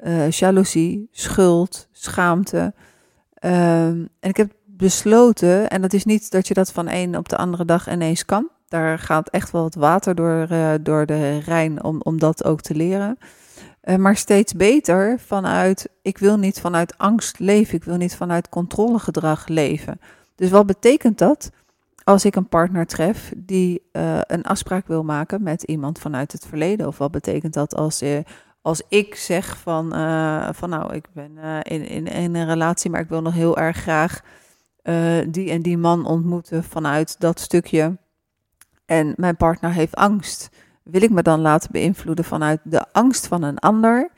[0.04, 2.74] Uh, jaloezie, schuld, schaamte.
[3.40, 7.36] en ik heb besloten, en dat is niet dat je dat van een op de
[7.36, 8.48] andere dag ineens kan.
[8.68, 10.48] Daar gaat echt wel wat water door,
[10.82, 13.18] door de Rijn om, om dat ook te leren.
[13.96, 19.48] Maar steeds beter vanuit, ik wil niet vanuit angst leven, ik wil niet vanuit controlegedrag
[19.48, 20.00] leven.
[20.34, 21.50] Dus wat betekent dat
[22.04, 26.46] als ik een partner tref die uh, een afspraak wil maken met iemand vanuit het
[26.46, 26.86] verleden?
[26.86, 28.18] Of wat betekent dat als, uh,
[28.62, 29.90] als ik zeg van,
[30.54, 33.76] van nou, ik ben in, in, in, een relatie, maar ik wil nog heel erg
[33.76, 34.20] graag
[35.28, 37.98] die en die man ontmoeten vanuit dat stukje.
[38.86, 40.50] En mijn partner heeft angst
[40.90, 44.10] wil ik me dan laten beïnvloeden vanuit de angst van een ander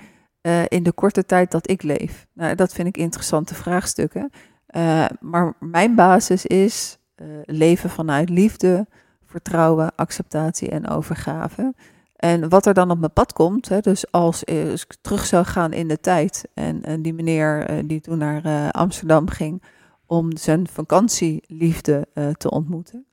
[0.42, 2.26] uh, in de korte tijd dat ik leef?
[2.32, 4.30] Nou, dat vind ik interessante vraagstukken.
[4.76, 7.01] Uh, maar mijn basis is uh,
[7.44, 8.86] leven vanuit liefde,
[9.24, 11.74] vertrouwen, acceptatie en overgave.
[12.16, 15.44] En wat er dan op mijn pad komt, hè, dus als, als, ik terug zou
[15.44, 19.62] gaan in de tijd en, die meneer die toen naar Amsterdam ging
[20.06, 23.06] om zijn vakantieliefde te ontmoeten,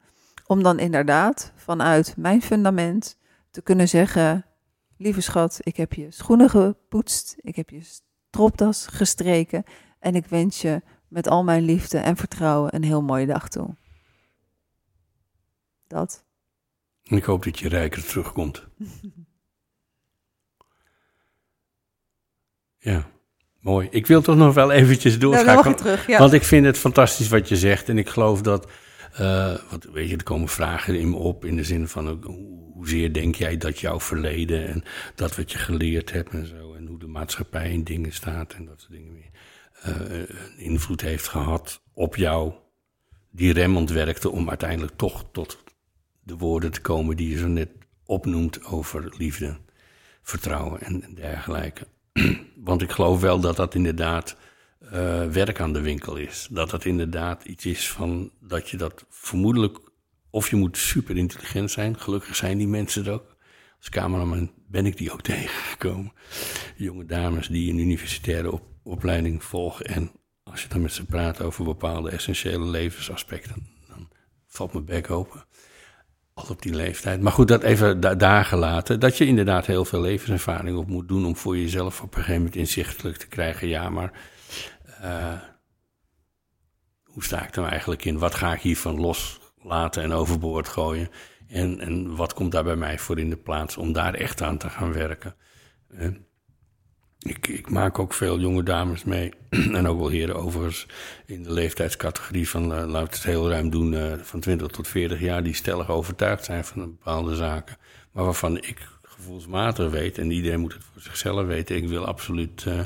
[0.47, 3.17] om dan inderdaad vanuit mijn fundament
[3.51, 4.45] te kunnen zeggen:
[4.97, 7.81] Lieve schat, ik heb je schoenen gepoetst, ik heb je
[8.29, 9.63] stropdas gestreken
[9.99, 13.75] en ik wens je met al mijn liefde en vertrouwen een heel mooie dag toe.
[15.89, 16.25] Dat.
[17.03, 18.67] Ik hoop dat je rijker terugkomt.
[22.89, 23.09] ja,
[23.59, 23.87] mooi.
[23.91, 25.77] Ik wil toch nog wel eventjes doorschakelen.
[25.77, 26.19] terug, ja.
[26.19, 27.89] Want ik vind het fantastisch wat je zegt.
[27.89, 28.71] En ik geloof dat,
[29.19, 32.23] uh, wat, weet je, er komen vragen in me op in de zin van
[32.73, 34.83] hoezeer denk jij dat jouw verleden en
[35.15, 38.65] dat wat je geleerd hebt en zo, en hoe de maatschappij in dingen staat en
[38.65, 39.31] dat soort dingen meer,
[39.87, 40.23] uh,
[40.57, 42.53] invloed heeft gehad op jou,
[43.31, 45.63] die remmend werkte om uiteindelijk toch tot
[46.29, 47.69] de woorden te komen die je zo net
[48.05, 49.57] opnoemt over liefde,
[50.21, 51.87] vertrouwen en dergelijke.
[52.55, 54.35] Want ik geloof wel dat dat inderdaad
[54.83, 56.47] uh, werk aan de winkel is.
[56.51, 59.79] Dat dat inderdaad iets is van dat je dat vermoedelijk
[60.29, 61.99] of je moet super intelligent zijn.
[61.99, 63.35] Gelukkig zijn die mensen er ook.
[63.77, 66.13] Als cameraman ben ik die ook tegengekomen.
[66.75, 69.85] Jonge dames die een universitaire op, opleiding volgen.
[69.85, 70.11] En
[70.43, 74.09] als je dan met ze praat over bepaalde essentiële levensaspecten, dan
[74.47, 75.43] valt mijn bek open.
[76.47, 77.21] Op die leeftijd.
[77.21, 78.99] Maar goed, dat even da daar gelaten.
[78.99, 82.37] Dat je inderdaad heel veel levenservaring op moet doen om voor jezelf op een gegeven
[82.37, 83.67] moment inzichtelijk te krijgen.
[83.67, 84.11] Ja, maar
[85.01, 85.33] uh,
[87.03, 88.17] hoe sta ik nou eigenlijk in?
[88.17, 89.39] Wat ga ik hiervan los?
[89.63, 91.09] laten en overboord gooien.
[91.47, 94.57] En, en wat komt daar bij mij voor in de plaats om daar echt aan
[94.57, 95.35] te gaan werken?
[97.19, 99.33] Ik, maak ook veel jonge dames mee,
[99.77, 100.87] en ook wel heren overigens,
[101.25, 105.19] in de leeftijdscategorie van, uh, we het heel ruim doen, uh, van 20 tot 40
[105.19, 107.77] jaar, die stellig overtuigd zijn van bepaalde zaken.
[108.11, 112.65] Maar waarvan ik gevoelsmatig weet, en iedereen moet het voor zichzelf weten, ik wil absoluut
[112.67, 112.79] uh,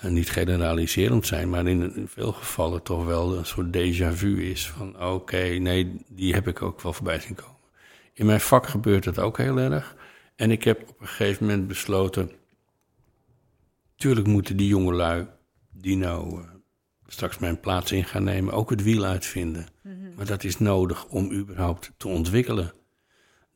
[0.00, 5.02] niet generaliserend zijn, maar in, veel gevallen toch wel een soort déjà vu is van
[5.02, 7.56] oké, nee, die heb ik ook wel voorbij zien komen.
[8.14, 9.96] In mijn vak gebeurt het ook heel erg.
[10.36, 12.30] En ik heb op een gegeven moment besloten,
[14.02, 15.26] tuurlijk moeten die jongelui
[15.70, 16.48] die nou uh,
[17.06, 19.66] straks mijn plaats in gaan nemen, ook het wiel uitvinden.
[19.82, 20.14] Mm -hmm.
[20.14, 22.72] Maar dat is nodig om überhaupt te ontwikkelen.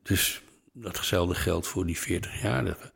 [0.02, 0.42] Dus
[0.72, 2.92] datzelfde geldt voor die 40-jarigen.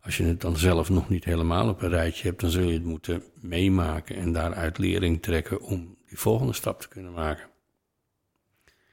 [0.00, 2.72] Als je het dan zelf nog niet helemaal op een rijtje hebt, dan zul je
[2.72, 7.48] het moeten meemaken en daaruit lering trekken om die volgende stap te kunnen maken.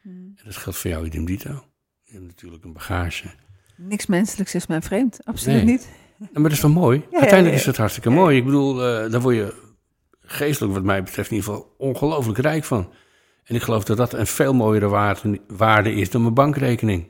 [0.02, 0.34] Hmm.
[0.36, 1.66] En dat geldt voor jou idem dito.
[2.04, 3.30] Je hebt natuurlijk een bagage.
[3.76, 5.66] Niks menselijks is mij vreemd, absoluut nee.
[5.66, 5.90] niet.
[6.34, 7.06] maar dat is wel mooi.
[7.12, 8.38] Ja, Uiteindelijk is het hartstikke mooi.
[8.38, 9.54] Ik bedoel, uh, daar word je
[10.22, 12.90] geestelijk wat mij betreft in ieder geval ongelooflijk rijk van.
[13.44, 17.08] En ik geloof dat dat een veel mooiere waarde, waarde is dan mijn bankrekening.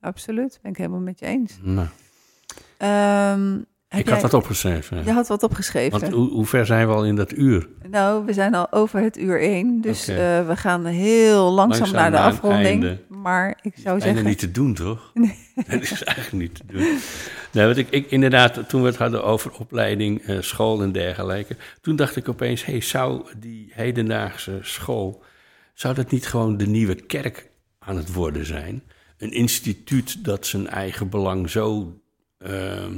[0.00, 1.58] Absoluut, ben ik helemaal met je eens.
[1.62, 1.88] Nou,
[2.78, 3.58] Ehm,
[3.88, 5.04] heb ik jij- had dat opgeschreven.
[5.04, 6.00] Je had wat opgeschreven.
[6.00, 7.68] Want hoe, hoe ver zijn we al in dat uur?
[7.90, 10.16] Nou, we zijn al over het uur één, dus eh,
[10.46, 12.98] we gaan heel langzaam, Langzaam naar de naar afronding.
[13.08, 15.12] Maar ik zou zeggen, niet te doen, toch?
[15.68, 16.98] Dat is eigenlijk niet te doen.
[17.52, 21.56] Nee, want ik, ik, inderdaad, toen we het hadden over opleiding, eh, school en dergelijke...
[21.80, 25.22] toen dacht ik opeens, hey, zou die hedendaagse school...
[25.74, 28.82] zou dat niet gewoon de nieuwe kerk aan het worden zijn?
[29.18, 31.96] Een instituut dat zijn eigen belang zo,
[32.38, 32.94] ehm,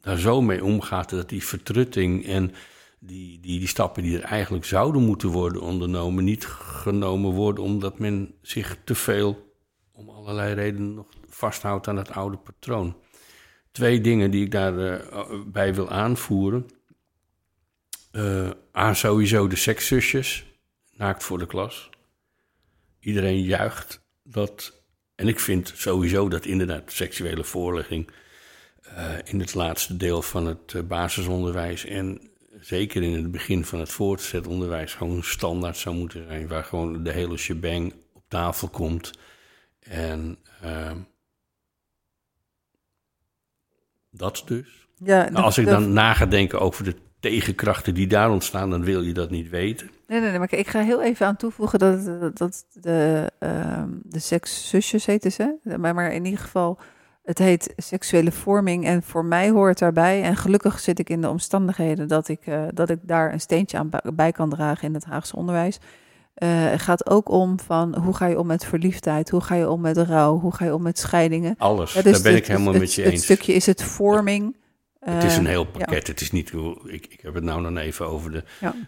[0.00, 1.10] daar zo mee omgaat...
[1.10, 2.54] dat die vertrutting en
[2.98, 6.24] die, die, die stappen die er eigenlijk zouden moeten worden ondernomen...
[6.24, 9.54] niet genomen worden omdat men zich te veel
[9.92, 12.96] om allerlei redenen nog vasthoudt aan het oude patroon.
[13.72, 15.04] Twee dingen die ik daarbij
[15.46, 16.66] bij wil aanvoeren.
[18.10, 20.46] Eh A, sowieso de sekszusjes,
[20.92, 21.90] naakt voor de klas.
[23.00, 24.82] Iedereen juicht dat.
[25.14, 28.14] En ik vind sowieso dat inderdaad seksuele voorlichting eh,
[29.24, 32.30] in het laatste deel van het eh, basisonderwijs en
[32.60, 37.02] zeker in het begin van het voortgezet onderwijs gewoon standaard zou moeten zijn, waar gewoon
[37.02, 39.10] de hele shebang op tafel komt.
[39.80, 40.96] En ehm,
[44.10, 44.88] dat dus.
[44.96, 48.84] ja, Nou, als ik dan na ga denken over de tegenkrachten die daar ontstaan, dan
[48.84, 49.90] wil je dat niet weten.
[50.06, 53.88] Nee, nee, nee, maar ik ga heel even aan toevoegen dat, dat, dat de, ehm
[54.02, 55.56] de sekszusjes heet ze.
[55.78, 56.78] Maar, maar in ieder geval,
[57.30, 60.22] het heet seksuele vorming en voor mij hoort daarbij.
[60.22, 63.78] En gelukkig zit ik in de omstandigheden dat ik, eh, dat ik daar een steentje
[63.78, 65.78] aan bij- kan dragen in het Haagse onderwijs.
[66.34, 69.68] Eh, het gaat ook om van hoe ga je om met verliefdheid, hoe ga je
[69.70, 71.54] om met rouw, hoe ga je om met scheidingen.
[71.58, 73.22] Alles, Ja, dus daar ben het- ik helemaal het, met je het eens.
[73.24, 74.56] stukje is het vorming.
[75.00, 76.06] het is een eh, heel pakket.
[76.06, 76.52] Het is niet,
[76.86, 78.44] ik, ik heb het nou dan even over de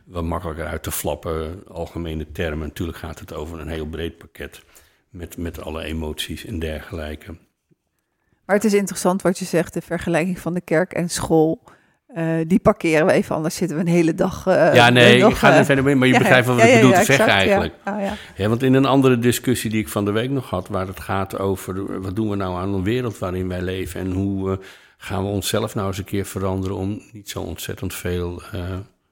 [0.07, 2.67] wat makkelijker uit te flappen algemene termen.
[2.67, 4.63] Natuurlijk gaat het over een heel breed pakket
[5.11, 7.37] met, met alle emoties en dergelijke.
[8.47, 11.63] Maar het is interessant wat je zegt, de vergelijking van de kerk en school.
[12.07, 14.47] Eh, die parkeren we even, anders zitten we een hele dag.
[14.47, 16.59] eh, ja, nee, nog, ik ga eh, er verder mee, maar je ja, begrijpt wat
[16.59, 17.75] ja, ik ja, bedoel te zeggen exact, eigenlijk.
[17.85, 18.15] Ja.
[18.37, 21.01] Ja, want in een andere discussie die ik van de week nog had, waar het
[21.01, 24.51] gaat over eh, wat doen we nou aan een wereld waarin wij leven en hoe
[24.51, 24.57] eh,
[24.97, 28.61] gaan we onszelf nou eens een keer veranderen om niet zo ontzettend veel, eh,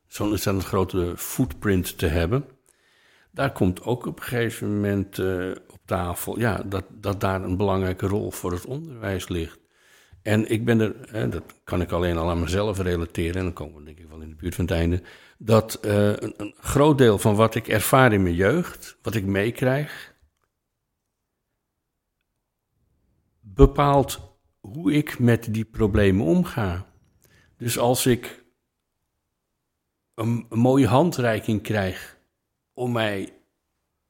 [0.07, 2.45] zo'n ontzettend grote footprint te hebben.
[3.33, 5.51] Daar komt ook op een gegeven moment eh,
[6.37, 9.59] ja, dat, dat daar een belangrijke rol voor het onderwijs ligt.
[10.23, 13.53] En ik ben er, hè, dat kan ik alleen al aan mezelf relateren, en dan
[13.53, 15.03] komen we denk ik wel in de buurt van het einde,
[15.39, 19.25] dat eh, een, een groot deel van wat ik ervaar in mijn jeugd, wat ik
[19.25, 20.15] meekrijg,
[23.41, 24.21] bepaalt
[24.61, 26.87] hoe ik met die problemen omga.
[27.57, 28.45] Dus als ik
[30.15, 32.19] een, een mooie handreiking krijg
[32.73, 33.33] om mij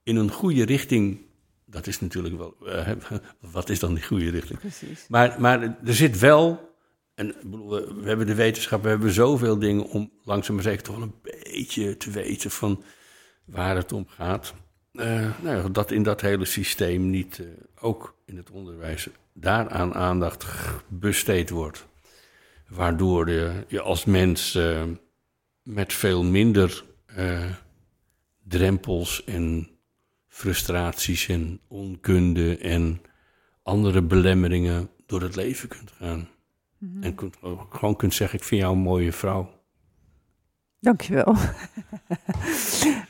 [0.02, 1.29] in een goede richting,
[1.70, 2.92] dat is natuurlijk wel, eh,
[3.52, 4.58] wat is dan die goede richting?
[4.58, 5.06] Precies.
[5.08, 6.74] Maar, maar er zit wel,
[7.14, 10.94] en bedoel, we hebben de wetenschap, we hebben zoveel dingen om langzaam maar zeker toch
[10.94, 12.82] wel een beetje te weten van
[13.44, 14.54] waar het om gaat.
[14.92, 17.46] Eh, nou ja, dat in dat hele systeem niet eh,
[17.80, 20.46] ook in het onderwijs daaraan aandacht
[20.88, 21.86] besteed wordt.
[22.68, 24.58] Waardoor je, je als mens
[25.62, 26.84] met veel minder
[28.42, 29.68] drempels en
[30.40, 33.00] frustraties en onkunde en
[33.62, 36.28] andere belemmeringen door het leven kunt gaan.
[37.00, 37.36] En kunt,
[37.70, 39.50] gewoon kunt zeggen, ik vind jou een mooie vrouw.
[40.80, 41.34] Dankjewel.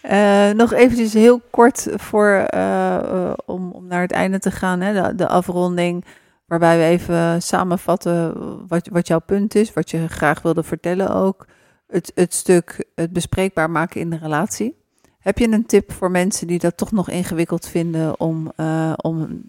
[0.01, 4.81] Eh nog eventjes heel kort voor, eh, eh, om, om naar het einde te gaan,
[4.81, 6.05] hè, de, de afronding.
[6.47, 8.35] Waarbij we even samenvatten
[8.69, 11.47] wat, wat jouw punt is, wat je graag wilde vertellen ook.
[11.86, 14.80] Het, het stuk het bespreekbaar maken in de relatie.
[15.21, 18.53] Heb je een tip voor mensen die dat toch nog ingewikkeld vinden om.
[18.57, 19.43] eh, om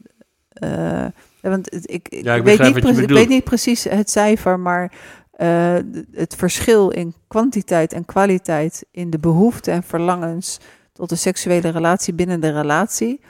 [0.49, 1.05] eh,
[1.41, 4.09] want ik, ik, Ja, ik weet, niet wat je pre- ik weet niet precies het
[4.09, 4.91] cijfer, maar
[5.31, 5.77] eh,
[6.11, 10.57] het verschil in kwantiteit en kwaliteit in de behoeften en verlangens
[10.93, 13.21] tot de seksuele relatie binnen de relatie.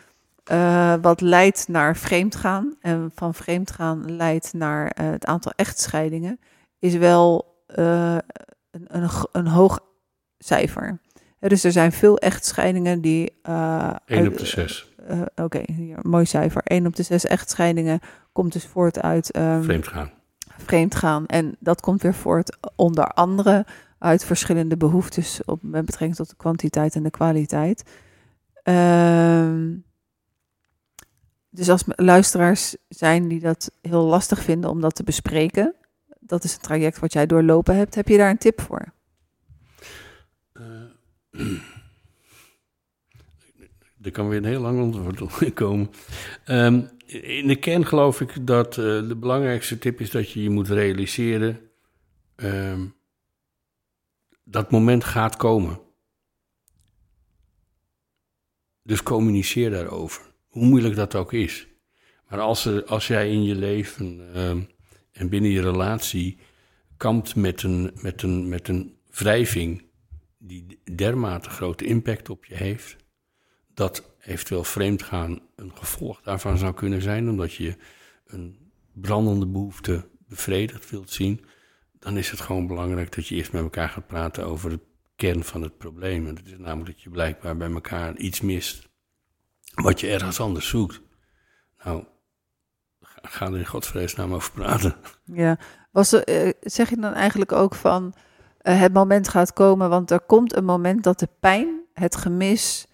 [1.02, 6.40] wat leidt naar vreemdgaan en van vreemdgaan leidt naar het aantal echtscheidingen,
[6.80, 8.22] is wel een,
[8.72, 9.80] een, een hoog
[10.38, 11.00] cijfer.
[11.50, 13.34] Dus er zijn veel echtscheidingen die.
[13.42, 14.94] eh, 1 uit- op de 6.
[15.08, 16.62] eh, Oké, hier, mooi cijfer.
[16.64, 18.00] 1 op de 6 echtscheidingen
[18.32, 20.12] komt dus voort uit ehm, Vreemd gaan.
[20.58, 21.26] vreemd gaan.
[21.26, 23.66] En dat komt weer voort onder andere
[24.00, 27.84] uit verschillende behoeftes op, met betrekking tot de kwantiteit en de kwaliteit.
[28.64, 29.74] Ehm,
[31.50, 35.76] dus als luisteraars zijn die dat heel lastig vinden om dat te bespreken,
[36.20, 38.94] dat is een traject wat jij doorlopen hebt, heb je daar een tip voor?
[41.32, 41.46] Eh,
[44.02, 45.90] Er kan weer een heel lang antwoord op komen.
[46.46, 50.50] Ehm, in de kern geloof ik dat uh, de belangrijkste tip is dat je je
[50.50, 51.60] moet realiseren.
[52.36, 52.86] Ehm,
[54.44, 55.80] dat moment gaat komen.
[58.84, 60.34] Dus communiceer daarover.
[60.48, 61.68] Hoe moeilijk dat ook is.
[62.30, 64.62] Maar als, er, als jij in je leven ehm,
[65.12, 66.38] en binnen je relatie
[66.98, 69.91] kampt met een, met, een, met een wrijving
[70.44, 72.96] die dermate grote impact op je heeft,
[73.74, 77.76] dat eventueel vreemdgaan een gevolg daarvan zou kunnen zijn, omdat je
[78.26, 81.46] een brandende behoefte bevredigd wilt zien,
[82.00, 84.80] dan is het gewoon belangrijk dat je eerst met elkaar gaat praten over de
[85.16, 86.28] kern van het probleem.
[86.28, 88.90] En dat is namelijk dat je blijkbaar bij elkaar iets mist
[89.74, 91.02] wat je ergens anders zoekt.
[91.84, 92.06] Nou,
[93.22, 94.96] ga er in godsvreesnaam over praten.
[95.24, 95.60] Ja,
[95.92, 98.14] Was er, eh, zeg je dan eigenlijk ook van
[98.62, 102.88] het moment gaat komen, want er komt een moment dat de pijn, het gemis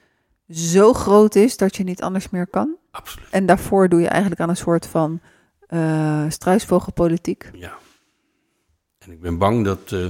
[0.49, 2.75] zo groot is dat je niet anders meer kan?
[2.91, 3.29] Absoluut.
[3.29, 5.21] En daarvoor doe je eigenlijk aan een soort van
[5.69, 7.49] uh, struisvogelpolitiek.
[7.53, 7.77] Ja.
[8.97, 10.05] En ik ben bang dat uh,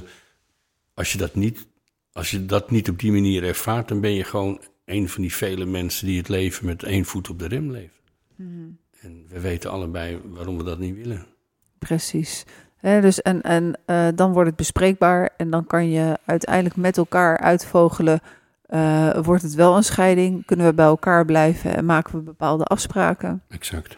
[0.93, 1.67] als, je dat niet,
[2.11, 5.33] als je dat niet op die manier ervaart, dan ben je gewoon een van die
[5.33, 7.97] vele mensen die het leven met één voet op de rem leven.
[8.35, 8.79] Mm.
[8.99, 11.25] En we weten allebei waarom we dat niet willen.
[11.79, 12.45] Precies.
[12.81, 17.37] Dus en en uh, dan wordt het bespreekbaar en dan kan je uiteindelijk met elkaar
[17.37, 18.19] uitvogelen.
[18.69, 20.45] Uh, wordt het wel een scheiding?
[20.45, 23.43] Kunnen we bij elkaar blijven en maken we bepaalde afspraken?
[23.49, 23.97] Exact.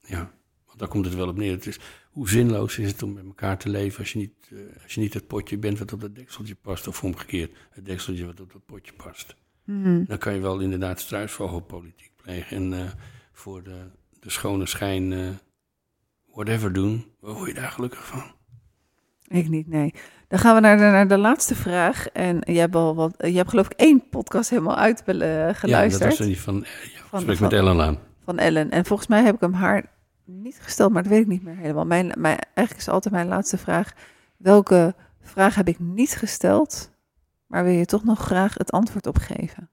[0.00, 0.30] Ja,
[0.66, 1.52] want daar komt het wel op neer.
[1.52, 1.78] Het is,
[2.10, 5.00] hoe zinloos is het om met elkaar te leven als je niet, uh, als je
[5.00, 8.52] niet het potje bent wat op dat dekseltje past, of omgekeerd, het dekseltje wat op
[8.52, 9.36] dat potje past.
[9.64, 10.04] Mm -hmm.
[10.08, 12.90] Dan kan je wel inderdaad struisvogelpolitiek plegen en
[13.32, 13.84] voor de,
[14.20, 15.38] de schone schijn
[16.34, 17.06] whatever doen.
[17.20, 18.22] Waar word je daar gelukkig van?
[19.28, 19.94] Ik niet, nee.
[20.28, 22.08] Dan gaan we naar de, naar de laatste vraag.
[22.08, 26.02] En je hebt al wat, je hebt geloof ik één podcast helemaal uitgeluisterd.
[26.02, 27.98] Ja, dat was die van, ja, van, van met Ellen aan.
[28.24, 28.70] Van Ellen.
[28.70, 29.90] En volgens mij heb ik hem haar
[30.24, 31.86] niet gesteld, maar dat weet ik niet meer helemaal.
[31.86, 33.92] Mijn, mijn, eigenlijk is altijd mijn laatste vraag.
[34.36, 36.90] Welke vraag heb ik niet gesteld,
[37.46, 39.70] maar wil je toch nog graag het antwoord op geven?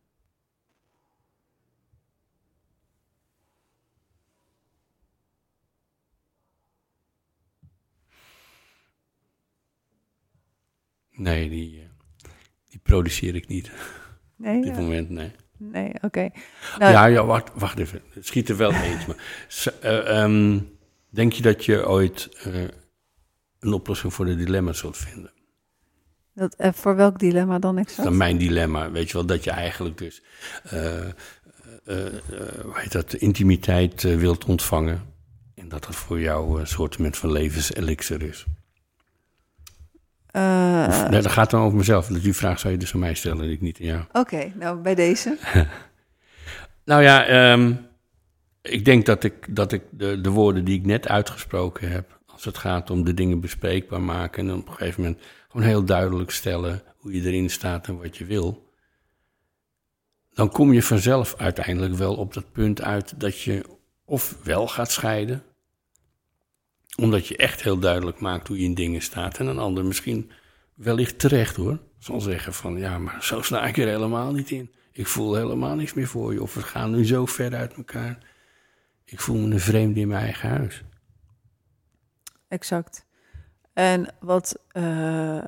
[11.19, 11.83] Nee, die, uh,
[12.69, 13.71] die produceer ik niet.
[14.35, 14.81] Nee, op dit ja.
[14.81, 15.31] moment, nee.
[15.57, 16.05] Nee, oké.
[16.05, 16.31] Okay.
[16.77, 18.01] Nou, ja, ja, wacht, wacht even.
[18.13, 19.05] Het schiet er wel eens.
[19.05, 19.17] Maar,
[19.83, 20.77] uh, um,
[21.09, 22.67] denk je dat je ooit uh,
[23.59, 25.31] een oplossing voor de dilemma zult vinden?
[26.33, 28.03] Dat, uh, voor welk dilemma dan exact?
[28.03, 30.23] Dan mijn dilemma, weet je wel, dat je eigenlijk dus,
[30.69, 31.13] hoe
[32.73, 35.01] heet dat, intimiteit wilt ontvangen.
[35.55, 38.45] En dat dat voor jou een soort van levenselixer is.
[40.39, 42.07] Uh, nee, dat gaat dan over mezelf.
[42.07, 44.01] Die vraag zou je dus aan mij stellen en ik niet aan jou.
[44.01, 45.37] Oké, okay, nou bij deze.
[46.85, 47.87] nou ja, um,
[48.61, 52.45] ik denk dat ik, dat ik de, de woorden die ik net uitgesproken heb, als
[52.45, 56.31] het gaat om de dingen bespreekbaar maken en op een gegeven moment gewoon heel duidelijk
[56.31, 58.67] stellen hoe je erin staat en wat je wil,
[60.33, 63.65] dan kom je vanzelf uiteindelijk wel op dat punt uit dat je
[64.05, 65.43] of wel gaat scheiden,
[66.97, 69.37] omdat je echt heel duidelijk maakt hoe je in dingen staat.
[69.37, 70.31] En een ander misschien
[70.73, 71.79] wellicht terecht hoor.
[71.99, 74.71] Zal zeggen van ja, maar zo sta ik er helemaal niet in.
[74.91, 76.41] Ik voel helemaal niks meer voor je.
[76.41, 78.17] Of we gaan nu zo ver uit elkaar.
[79.05, 80.83] Ik voel me een vreemde in mijn eigen huis.
[82.47, 83.05] Exact.
[83.73, 85.45] En wat, uh,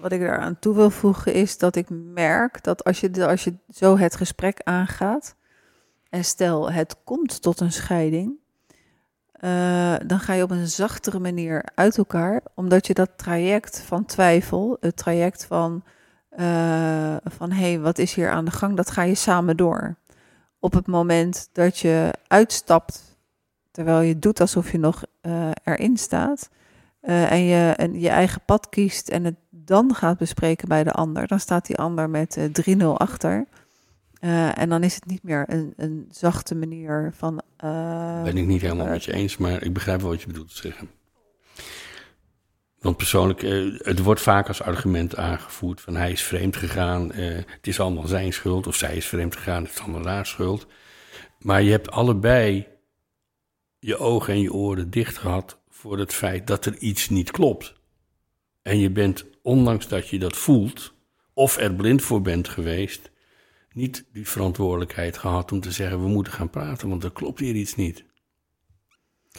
[0.00, 3.54] wat ik daaraan toe wil voegen is dat ik merk dat als je, als je
[3.68, 5.36] zo het gesprek aangaat.
[6.08, 8.41] En stel, het komt tot een scheiding
[9.44, 14.04] uh, dan ga je op een zachtere manier uit elkaar, omdat je dat traject van
[14.04, 15.82] twijfel, het traject van,
[16.38, 19.96] uh, van hé, hey, wat is hier aan de gang, dat ga je samen door.
[20.58, 23.16] Op het moment dat je uitstapt,
[23.70, 26.50] terwijl je doet alsof je nog uh, erin staat,
[27.00, 31.26] en je en je eigen pad kiest en het dan gaat bespreken bij de ander,
[31.26, 32.38] dan staat die ander met
[32.78, 33.46] 3-0 achter.
[34.24, 37.42] Uh, en dan is het niet meer een, een zachte manier van.
[37.64, 40.48] Uh, ben ik niet helemaal met je eens, maar ik begrijp wel wat je bedoelt
[40.48, 40.90] te zeggen.
[42.78, 47.66] Want persoonlijk, uh, het wordt vaak als argument aangevoerd van hij is vreemd gegaan, het
[47.66, 50.66] is allemaal zijn schuld, of zij is vreemd gegaan, het is allemaal haar schuld.
[51.38, 52.66] Maar je hebt allebei
[53.78, 57.74] je ogen en je oren dicht gehad voor het feit dat er iets niet klopt.
[58.62, 60.94] En je bent, ondanks dat je dat voelt,
[61.32, 63.11] of er blind voor bent geweest,
[63.74, 67.54] niet die verantwoordelijkheid gehad om te zeggen: we moeten gaan praten, want er klopt hier
[67.54, 68.04] iets niet.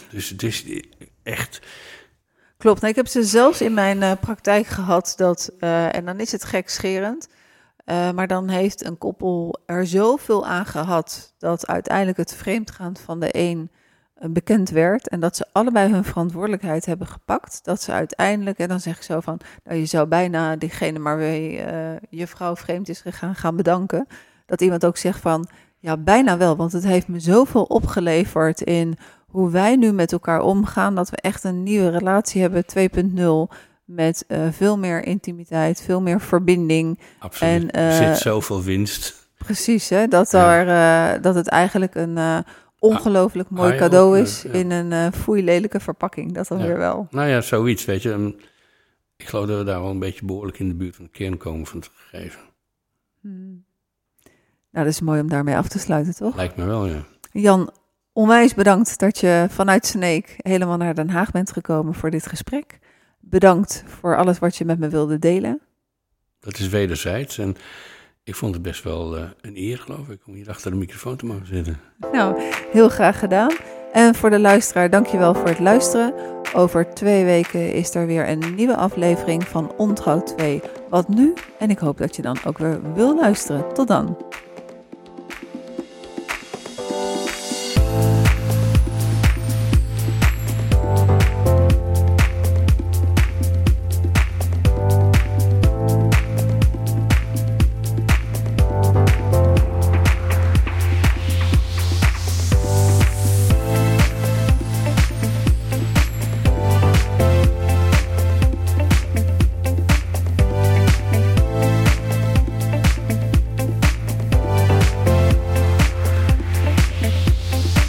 [0.10, 0.65] Dus het is
[1.23, 1.61] echt.
[2.57, 2.80] Klopt.
[2.81, 6.31] Nou, ik heb ze zelfs in mijn uh, praktijk gehad dat, uh, en dan is
[6.31, 7.27] het gekscherend.
[7.85, 13.19] Uh, maar dan heeft een koppel er zoveel aan gehad dat uiteindelijk het vreemdgaan van
[13.19, 13.72] de een
[14.29, 17.59] bekend werd en dat ze allebei hun verantwoordelijkheid hebben gepakt.
[17.63, 21.17] Dat ze uiteindelijk, en dan zeg ik zo van, nou je zou bijna diegene maar
[21.17, 24.07] wie uh, je vrouw vreemd is gegaan gaan bedanken.
[24.45, 25.47] Dat iemand ook zegt van,
[25.79, 28.97] ja bijna wel, want het heeft me zoveel opgeleverd in
[29.27, 32.65] hoe wij nu met elkaar omgaan, dat we echt een nieuwe relatie hebben
[33.49, 33.55] 2.0
[33.85, 36.99] met uh, veel meer intimiteit, veel meer verbinding.
[37.19, 37.71] Absoluut.
[37.71, 39.29] En, uh, er zit zoveel winst.
[39.37, 40.07] Precies, hè?
[40.07, 40.55] Dat, ja.
[40.55, 42.43] er, uh, dat het eigenlijk een
[42.84, 44.51] ongelooflijk mooi ah, cadeau is ja.
[44.51, 46.34] in een uh, foeilelijke verpakking.
[46.34, 46.65] Dat dan ja.
[46.65, 47.07] weer wel.
[47.11, 48.35] Nou ja, zoiets, weet je.
[49.18, 51.38] Ik geloof dat we daar wel een beetje behoorlijk in de buurt van de kern
[51.38, 52.41] komen van het gegeven.
[53.22, 53.65] Hmm.
[54.72, 56.35] Nou, dat is mooi om daarmee af te sluiten, toch?
[56.35, 57.03] Lijkt me wel, ja.
[57.31, 57.72] Jan,
[58.14, 62.80] onwijs bedankt dat je vanuit Sneek helemaal naar Den Haag bent gekomen voor dit gesprek.
[63.19, 65.61] Bedankt voor alles wat je met me wilde delen.
[66.39, 67.55] Dat is wederzijds en
[68.23, 71.15] ik vond het best wel uh, een eer, geloof ik, om hier achter de microfoon
[71.15, 71.79] te mogen zitten.
[72.11, 72.41] Nou,
[72.71, 73.51] heel graag gedaan.
[73.91, 76.13] En voor de luisteraar, dankjewel voor het luisteren.
[76.53, 80.61] Over twee weken is er weer een nieuwe aflevering van Ontrouw 2.
[80.89, 81.33] Wat nu?
[81.59, 83.73] En ik hoop dat je dan ook weer wil luisteren.
[83.73, 84.17] Tot dan.